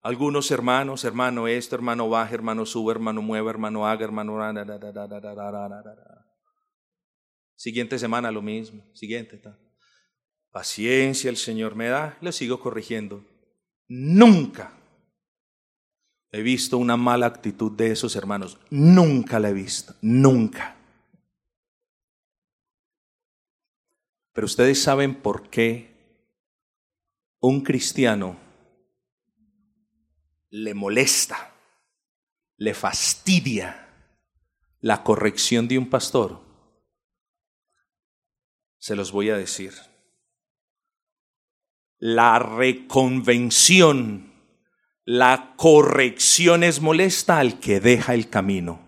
algunos 0.02 0.52
hermanos, 0.52 1.02
hermano 1.04 1.48
esto, 1.48 1.74
hermano 1.74 2.08
baja, 2.08 2.32
hermano 2.32 2.64
sube, 2.64 2.92
hermano 2.92 3.22
mueva, 3.22 3.50
hermano 3.50 3.88
haga, 3.88 4.04
hermano... 4.04 4.38
Siguiente 7.56 7.98
semana 7.98 8.30
lo 8.30 8.40
mismo, 8.40 8.84
siguiente. 8.94 9.42
Paciencia 10.52 11.28
el 11.28 11.36
Señor 11.36 11.74
me 11.74 11.88
da, 11.88 12.16
le 12.20 12.30
sigo 12.30 12.60
corrigiendo. 12.60 13.24
Nunca 13.88 14.72
he 16.30 16.42
visto 16.42 16.78
una 16.78 16.96
mala 16.96 17.26
actitud 17.26 17.72
de 17.72 17.90
esos 17.90 18.14
hermanos. 18.14 18.60
Nunca 18.70 19.40
la 19.40 19.48
he 19.48 19.54
visto, 19.54 19.96
nunca. 20.02 20.75
Pero 24.36 24.44
ustedes 24.44 24.82
saben 24.82 25.14
por 25.14 25.48
qué 25.48 25.96
un 27.40 27.62
cristiano 27.62 28.38
le 30.50 30.74
molesta, 30.74 31.54
le 32.58 32.74
fastidia 32.74 33.88
la 34.80 35.02
corrección 35.02 35.68
de 35.68 35.78
un 35.78 35.88
pastor. 35.88 36.42
Se 38.76 38.94
los 38.94 39.10
voy 39.10 39.30
a 39.30 39.38
decir. 39.38 39.72
La 41.98 42.38
reconvención 42.38 44.34
la 45.06 45.54
corrección 45.56 46.62
es 46.62 46.82
molesta 46.82 47.38
al 47.38 47.58
que 47.58 47.80
deja 47.80 48.12
el 48.12 48.28
camino. 48.28 48.86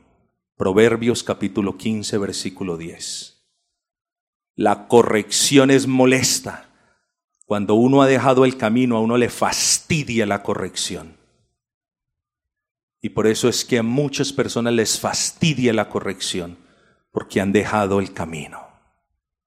Proverbios 0.56 1.22
capítulo 1.22 1.78
15, 1.78 2.18
versículo 2.18 2.76
10. 2.76 3.37
La 4.58 4.88
corrección 4.88 5.70
es 5.70 5.86
molesta. 5.86 6.68
Cuando 7.46 7.74
uno 7.74 8.02
ha 8.02 8.08
dejado 8.08 8.44
el 8.44 8.56
camino, 8.56 8.96
a 8.96 9.00
uno 9.00 9.16
le 9.16 9.28
fastidia 9.28 10.26
la 10.26 10.42
corrección. 10.42 11.16
Y 13.00 13.10
por 13.10 13.28
eso 13.28 13.48
es 13.48 13.64
que 13.64 13.78
a 13.78 13.84
muchas 13.84 14.32
personas 14.32 14.72
les 14.72 14.98
fastidia 14.98 15.72
la 15.72 15.88
corrección, 15.88 16.58
porque 17.12 17.40
han 17.40 17.52
dejado 17.52 18.00
el 18.00 18.12
camino. 18.12 18.66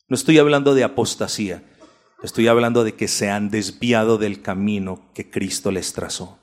No 0.07 0.15
estoy 0.15 0.37
hablando 0.37 0.75
de 0.75 0.85
apostasía, 0.85 1.61
estoy 2.23 2.47
hablando 2.47 2.85
de 2.85 2.93
que 2.93 3.09
se 3.09 3.29
han 3.29 3.49
desviado 3.49 4.17
del 4.17 4.41
camino 4.41 5.11
que 5.13 5.29
Cristo 5.29 5.71
les 5.71 5.91
trazó. 5.91 6.39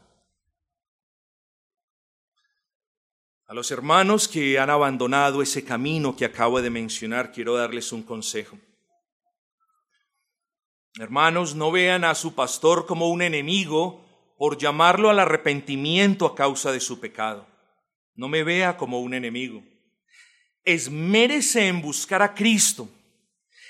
A 3.48 3.54
los 3.54 3.70
hermanos 3.70 4.28
que 4.28 4.58
han 4.58 4.68
abandonado 4.68 5.40
ese 5.40 5.64
camino 5.64 6.14
que 6.14 6.26
acabo 6.26 6.60
de 6.60 6.68
mencionar, 6.68 7.32
quiero 7.32 7.56
darles 7.56 7.92
un 7.92 8.02
consejo. 8.02 8.58
Hermanos, 10.98 11.54
no 11.54 11.72
vean 11.72 12.04
a 12.04 12.14
su 12.14 12.34
pastor 12.34 12.84
como 12.84 13.08
un 13.08 13.22
enemigo 13.22 14.04
por 14.36 14.58
llamarlo 14.58 15.08
al 15.08 15.18
arrepentimiento 15.18 16.26
a 16.26 16.34
causa 16.34 16.72
de 16.72 16.80
su 16.80 17.00
pecado. 17.00 17.46
No 18.14 18.28
me 18.28 18.44
vea 18.44 18.76
como 18.76 19.00
un 19.00 19.14
enemigo. 19.14 19.62
Esmérese 20.62 21.68
en 21.68 21.80
buscar 21.80 22.20
a 22.20 22.34
Cristo. 22.34 22.90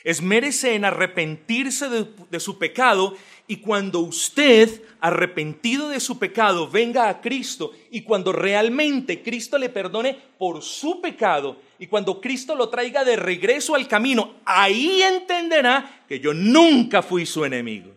Esmérese 0.05 0.75
en 0.75 0.85
arrepentirse 0.85 1.89
de, 1.89 2.07
de 2.31 2.41
su 2.41 2.59
pecado 2.59 3.17
y 3.47 3.57
cuando 3.57 4.01
usted, 4.01 4.83
arrepentido 5.01 5.89
de 5.89 6.01
su 6.01 6.19
pecado, 6.19 6.69
venga 6.69 7.09
a 7.09 7.21
Cristo 7.21 7.73
y 7.91 8.03
cuando 8.03 8.33
realmente 8.33 9.23
Cristo 9.23 9.57
le 9.57 9.71
perdone 9.71 10.19
por 10.39 10.63
su 10.63 11.01
pecado 11.01 11.57
y 11.79 11.87
cuando 11.87 12.21
Cristo 12.21 12.55
lo 12.55 12.69
traiga 12.69 13.05
de 13.05 13.17
regreso 13.17 13.75
al 13.75 13.89
camino, 13.89 14.35
ahí 14.45 15.01
entenderá 15.03 16.05
que 16.07 16.21
yo 16.21 16.35
nunca 16.35 17.03
fui 17.03 17.25
su 17.25 17.45
enemigo. 17.45 17.93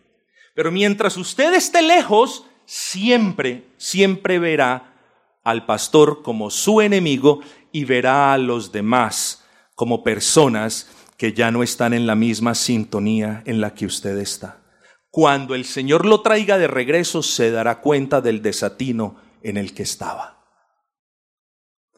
Pero 0.54 0.70
mientras 0.70 1.16
usted 1.16 1.52
esté 1.54 1.82
lejos, 1.82 2.46
siempre, 2.64 3.64
siempre 3.76 4.38
verá 4.38 4.94
al 5.44 5.66
pastor 5.66 6.22
como 6.22 6.50
su 6.50 6.80
enemigo 6.80 7.40
y 7.72 7.84
verá 7.84 8.32
a 8.32 8.38
los 8.38 8.72
demás 8.72 9.44
como 9.74 10.02
personas 10.02 10.90
que 11.22 11.32
ya 11.32 11.52
no 11.52 11.62
están 11.62 11.92
en 11.92 12.04
la 12.04 12.16
misma 12.16 12.52
sintonía 12.52 13.44
en 13.46 13.60
la 13.60 13.74
que 13.74 13.86
usted 13.86 14.18
está. 14.18 14.60
Cuando 15.08 15.54
el 15.54 15.64
Señor 15.64 16.04
lo 16.04 16.20
traiga 16.20 16.58
de 16.58 16.66
regreso, 16.66 17.22
se 17.22 17.52
dará 17.52 17.80
cuenta 17.80 18.20
del 18.20 18.42
desatino 18.42 19.20
en 19.40 19.56
el 19.56 19.72
que 19.72 19.84
estaba. 19.84 20.44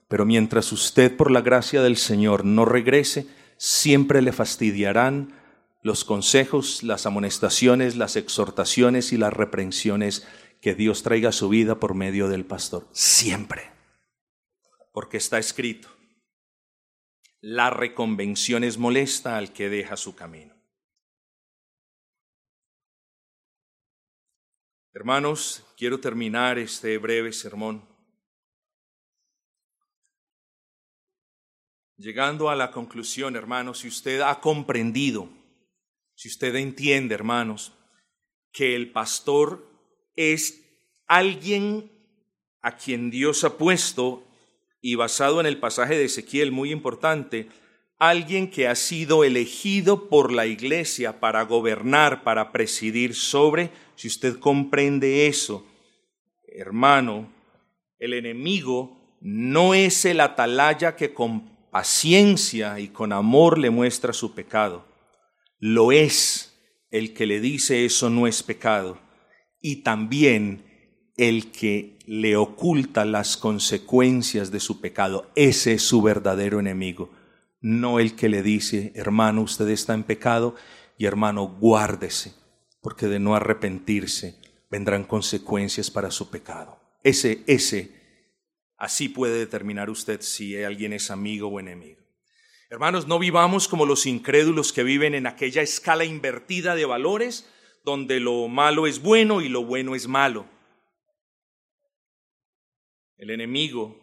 Pero 0.09 0.27
mientras 0.27 0.73
usted, 0.73 1.17
por 1.17 1.31
la 1.31 1.41
gracia 1.41 1.81
del 1.81 1.97
Señor, 1.97 2.45
no 2.45 2.67
regrese, 2.67 3.27
siempre 3.57 4.21
le 4.21 4.33
fastidiarán 4.33 5.33
los 5.81 6.05
consejos, 6.05 6.83
las 6.83 7.07
amonestaciones, 7.07 7.97
las 7.97 8.17
exhortaciones 8.17 9.11
y 9.15 9.17
las 9.17 9.33
reprensiones 9.33 10.29
que 10.61 10.75
Dios 10.75 11.03
traiga 11.03 11.31
a 11.31 11.33
su 11.33 11.49
vida 11.49 11.81
por 11.81 11.95
medio 11.95 12.29
del 12.29 12.45
pastor. 12.45 12.87
Siempre. 12.93 13.71
Porque 14.93 15.17
está 15.17 15.39
escrito, 15.39 15.89
la 17.47 17.69
reconvención 17.69 18.65
es 18.65 18.79
molesta 18.79 19.37
al 19.37 19.53
que 19.53 19.69
deja 19.69 19.99
su 19.99 20.17
camino. 20.17 20.55
Hermanos, 24.95 25.63
quiero 25.77 26.01
terminar 26.01 26.59
este 26.59 26.97
breve 26.97 27.35
sermón 27.35 27.87
llegando 31.99 32.49
a 32.49 32.57
la 32.57 32.71
conclusión, 32.71 33.37
hermanos, 33.37 33.81
si 33.81 33.89
usted 33.89 34.23
ha 34.23 34.41
comprendido, 34.41 35.29
si 36.15 36.29
usted 36.29 36.55
entiende, 36.55 37.15
hermanos, 37.15 37.75
que 38.53 38.75
el 38.75 38.91
pastor 38.91 39.71
es 40.17 40.65
alguien 41.07 41.93
a 42.63 42.79
quien 42.79 43.11
Dios 43.11 43.45
ha 43.45 43.59
puesto 43.59 44.27
y 44.87 44.97
basado 44.97 45.41
en 45.41 45.47
el 45.47 45.57
pasaje 45.57 45.97
de 45.97 46.05
Ezequiel 46.05 46.53
muy 46.53 46.71
importante, 46.71 47.49
alguien 47.99 48.51
que 48.51 48.69
ha 48.69 48.75
sido 48.75 49.25
elegido 49.25 50.11
por 50.11 50.31
la 50.31 50.45
iglesia 50.45 51.21
para 51.21 51.43
gobernar, 51.45 52.23
para 52.23 52.53
presidir 52.53 53.15
sobre, 53.15 53.71
si 53.95 54.09
usted 54.09 54.39
comprende 54.39 55.27
eso, 55.27 55.67
hermano, 56.47 57.33
el 57.99 58.13
enemigo 58.13 59.17
no 59.23 59.73
es 59.73 60.05
el 60.05 60.21
atalaya 60.21 60.97
que 60.97 61.15
con 61.15 61.49
paciencia 61.71 62.79
y 62.79 62.89
con 62.89 63.15
amor 63.15 63.57
le 63.57 63.71
muestra 63.71 64.13
su 64.13 64.35
pecado. 64.35 64.87
Lo 65.59 65.93
es 65.93 66.61
el 66.91 67.15
que 67.15 67.25
le 67.25 67.41
dice 67.41 67.87
eso 67.87 68.11
no 68.11 68.27
es 68.27 68.43
pecado 68.43 68.99
y 69.63 69.77
también 69.77 70.74
el 71.17 71.53
que 71.53 71.99
le 72.07 72.37
oculta 72.37 73.05
las 73.05 73.37
consecuencias 73.37 74.51
de 74.51 74.61
su 74.61 74.81
pecado. 74.81 75.31
Ese 75.37 75.75
es 75.75 75.83
su 75.83 76.03
verdadero 76.03 76.61
enemigo, 76.61 77.11
no 77.61 78.01
el 78.01 78.15
que 78.15 78.29
le 78.29 78.43
dice, 78.43 78.93
hermano, 78.95 79.43
usted 79.43 79.69
está 79.69 79.95
en 79.95 80.03
pecado 80.03 80.55
y 80.99 81.07
hermano, 81.07 81.47
guárdese, 81.47 82.35
porque 82.83 83.07
de 83.07 83.19
no 83.19 83.35
arrepentirse 83.35 84.37
vendrán 84.71 85.05
consecuencias 85.05 85.91
para 85.91 86.11
su 86.11 86.31
pecado. 86.31 86.81
Ese, 87.03 87.43
ese, 87.47 87.93
así 88.77 89.09
puede 89.09 89.39
determinar 89.39 89.89
usted 89.89 90.21
si 90.21 90.63
alguien 90.63 90.93
es 90.93 91.11
amigo 91.11 91.49
o 91.49 91.61
enemigo. 91.61 92.03
Hermanos, 92.71 93.07
no 93.07 93.19
vivamos 93.19 93.69
como 93.69 93.87
los 93.87 94.05
incrédulos 94.05 94.73
que 94.73 94.83
viven 94.83 95.15
en 95.15 95.27
aquella 95.27 95.63
escala 95.63 96.05
invertida 96.05 96.75
de 96.75 96.87
valores, 96.87 97.49
donde 97.85 98.19
lo 98.19 98.49
malo 98.49 98.87
es 98.87 99.01
bueno 99.01 99.43
y 99.43 99.49
lo 99.49 99.65
bueno 99.65 99.95
es 99.95 100.09
malo. 100.09 100.47
El 103.17 103.31
enemigo, 103.31 103.97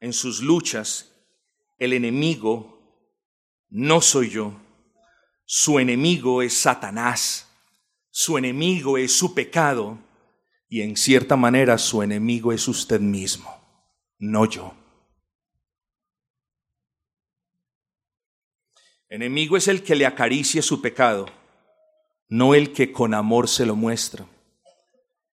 en 0.00 0.12
sus 0.12 0.42
luchas, 0.42 1.12
el 1.78 1.92
enemigo 1.92 2.72
no 3.68 4.00
soy 4.00 4.30
yo. 4.30 4.54
Su 5.44 5.78
enemigo 5.78 6.42
es 6.42 6.54
Satanás. 6.54 7.48
Su 8.10 8.38
enemigo 8.38 8.98
es 8.98 9.12
su 9.12 9.34
pecado. 9.34 9.98
Y 10.68 10.80
en 10.82 10.96
cierta 10.96 11.36
manera 11.36 11.78
su 11.78 12.02
enemigo 12.02 12.52
es 12.52 12.66
usted 12.66 13.00
mismo, 13.00 13.50
no 14.18 14.46
yo. 14.46 14.74
Enemigo 19.08 19.58
es 19.58 19.68
el 19.68 19.82
que 19.82 19.94
le 19.94 20.06
acaricie 20.06 20.62
su 20.62 20.80
pecado, 20.80 21.26
no 22.28 22.54
el 22.54 22.72
que 22.72 22.90
con 22.90 23.12
amor 23.12 23.46
se 23.46 23.66
lo 23.66 23.76
muestra. 23.76 24.26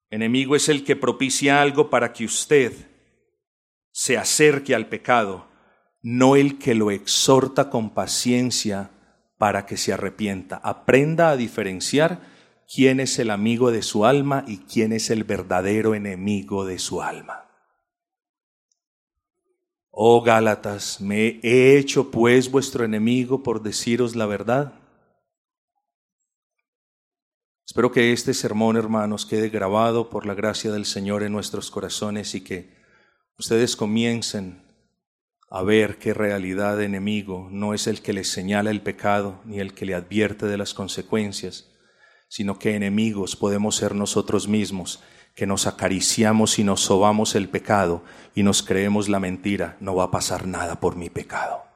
Enemigo 0.10 0.56
es 0.56 0.70
el 0.70 0.84
que 0.84 0.96
propicia 0.96 1.62
algo 1.62 1.90
para 1.90 2.14
que 2.14 2.26
usted 2.26 2.74
se 3.92 4.18
acerque 4.18 4.76
al 4.76 4.88
pecado, 4.88 5.48
no 6.02 6.36
el 6.36 6.60
que 6.60 6.76
lo 6.76 6.92
exhorta 6.92 7.70
con 7.70 7.94
paciencia 7.94 8.92
para 9.38 9.66
que 9.66 9.78
se 9.78 9.94
arrepienta. 9.94 10.58
Aprenda 10.58 11.30
a 11.30 11.38
diferenciar 11.38 12.22
quién 12.74 13.00
es 13.00 13.20
el 13.20 13.32
amigo 13.32 13.72
de 13.72 13.82
su 13.82 14.06
alma 14.06 14.44
y 14.48 14.60
quién 14.60 14.94
es 14.94 15.10
el 15.10 15.24
verdadero 15.24 15.96
enemigo 15.96 16.66
de 16.66 16.80
su 16.80 17.02
alma. 17.02 17.46
Oh 19.90 20.22
Gálatas, 20.22 21.00
¿me 21.00 21.40
he 21.42 21.78
hecho 21.78 22.12
pues 22.12 22.52
vuestro 22.52 22.84
enemigo 22.84 23.44
por 23.44 23.64
deciros 23.64 24.16
la 24.16 24.26
verdad? 24.26 24.74
Espero 27.66 27.92
que 27.92 28.14
este 28.14 28.36
sermón, 28.36 28.78
hermanos, 28.78 29.26
quede 29.26 29.50
grabado 29.50 30.12
por 30.12 30.28
la 30.28 30.36
gracia 30.36 30.72
del 30.72 30.86
Señor 30.86 31.24
en 31.24 31.32
nuestros 31.32 31.72
corazones 31.72 32.36
y 32.36 32.42
que 32.42 32.76
ustedes 33.40 33.76
comiencen 33.76 34.64
a 35.50 35.64
ver 35.64 35.98
qué 35.98 36.14
realidad 36.14 36.82
enemigo 36.82 37.48
no 37.52 37.74
es 37.74 37.88
el 37.88 38.02
que 38.02 38.14
les 38.14 38.30
señala 38.30 38.70
el 38.70 38.82
pecado 38.82 39.42
ni 39.46 39.60
el 39.60 39.74
que 39.74 39.86
le 39.86 39.96
advierte 39.96 40.46
de 40.46 40.58
las 40.58 40.76
consecuencias, 40.76 41.72
sino 42.28 42.60
que 42.60 42.76
enemigos 42.76 43.36
podemos 43.36 43.76
ser 43.76 43.96
nosotros 43.96 44.48
mismos, 44.48 45.02
que 45.36 45.48
nos 45.48 45.66
acariciamos 45.66 46.60
y 46.60 46.64
nos 46.64 46.82
sobamos 46.82 47.34
el 47.34 47.50
pecado 47.50 48.04
y 48.36 48.44
nos 48.44 48.62
creemos 48.62 49.10
la 49.10 49.20
mentira, 49.20 49.76
no 49.80 49.96
va 49.96 50.06
a 50.06 50.12
pasar 50.12 50.46
nada 50.46 50.80
por 50.80 50.96
mi 50.96 51.10
pecado. 51.10 51.75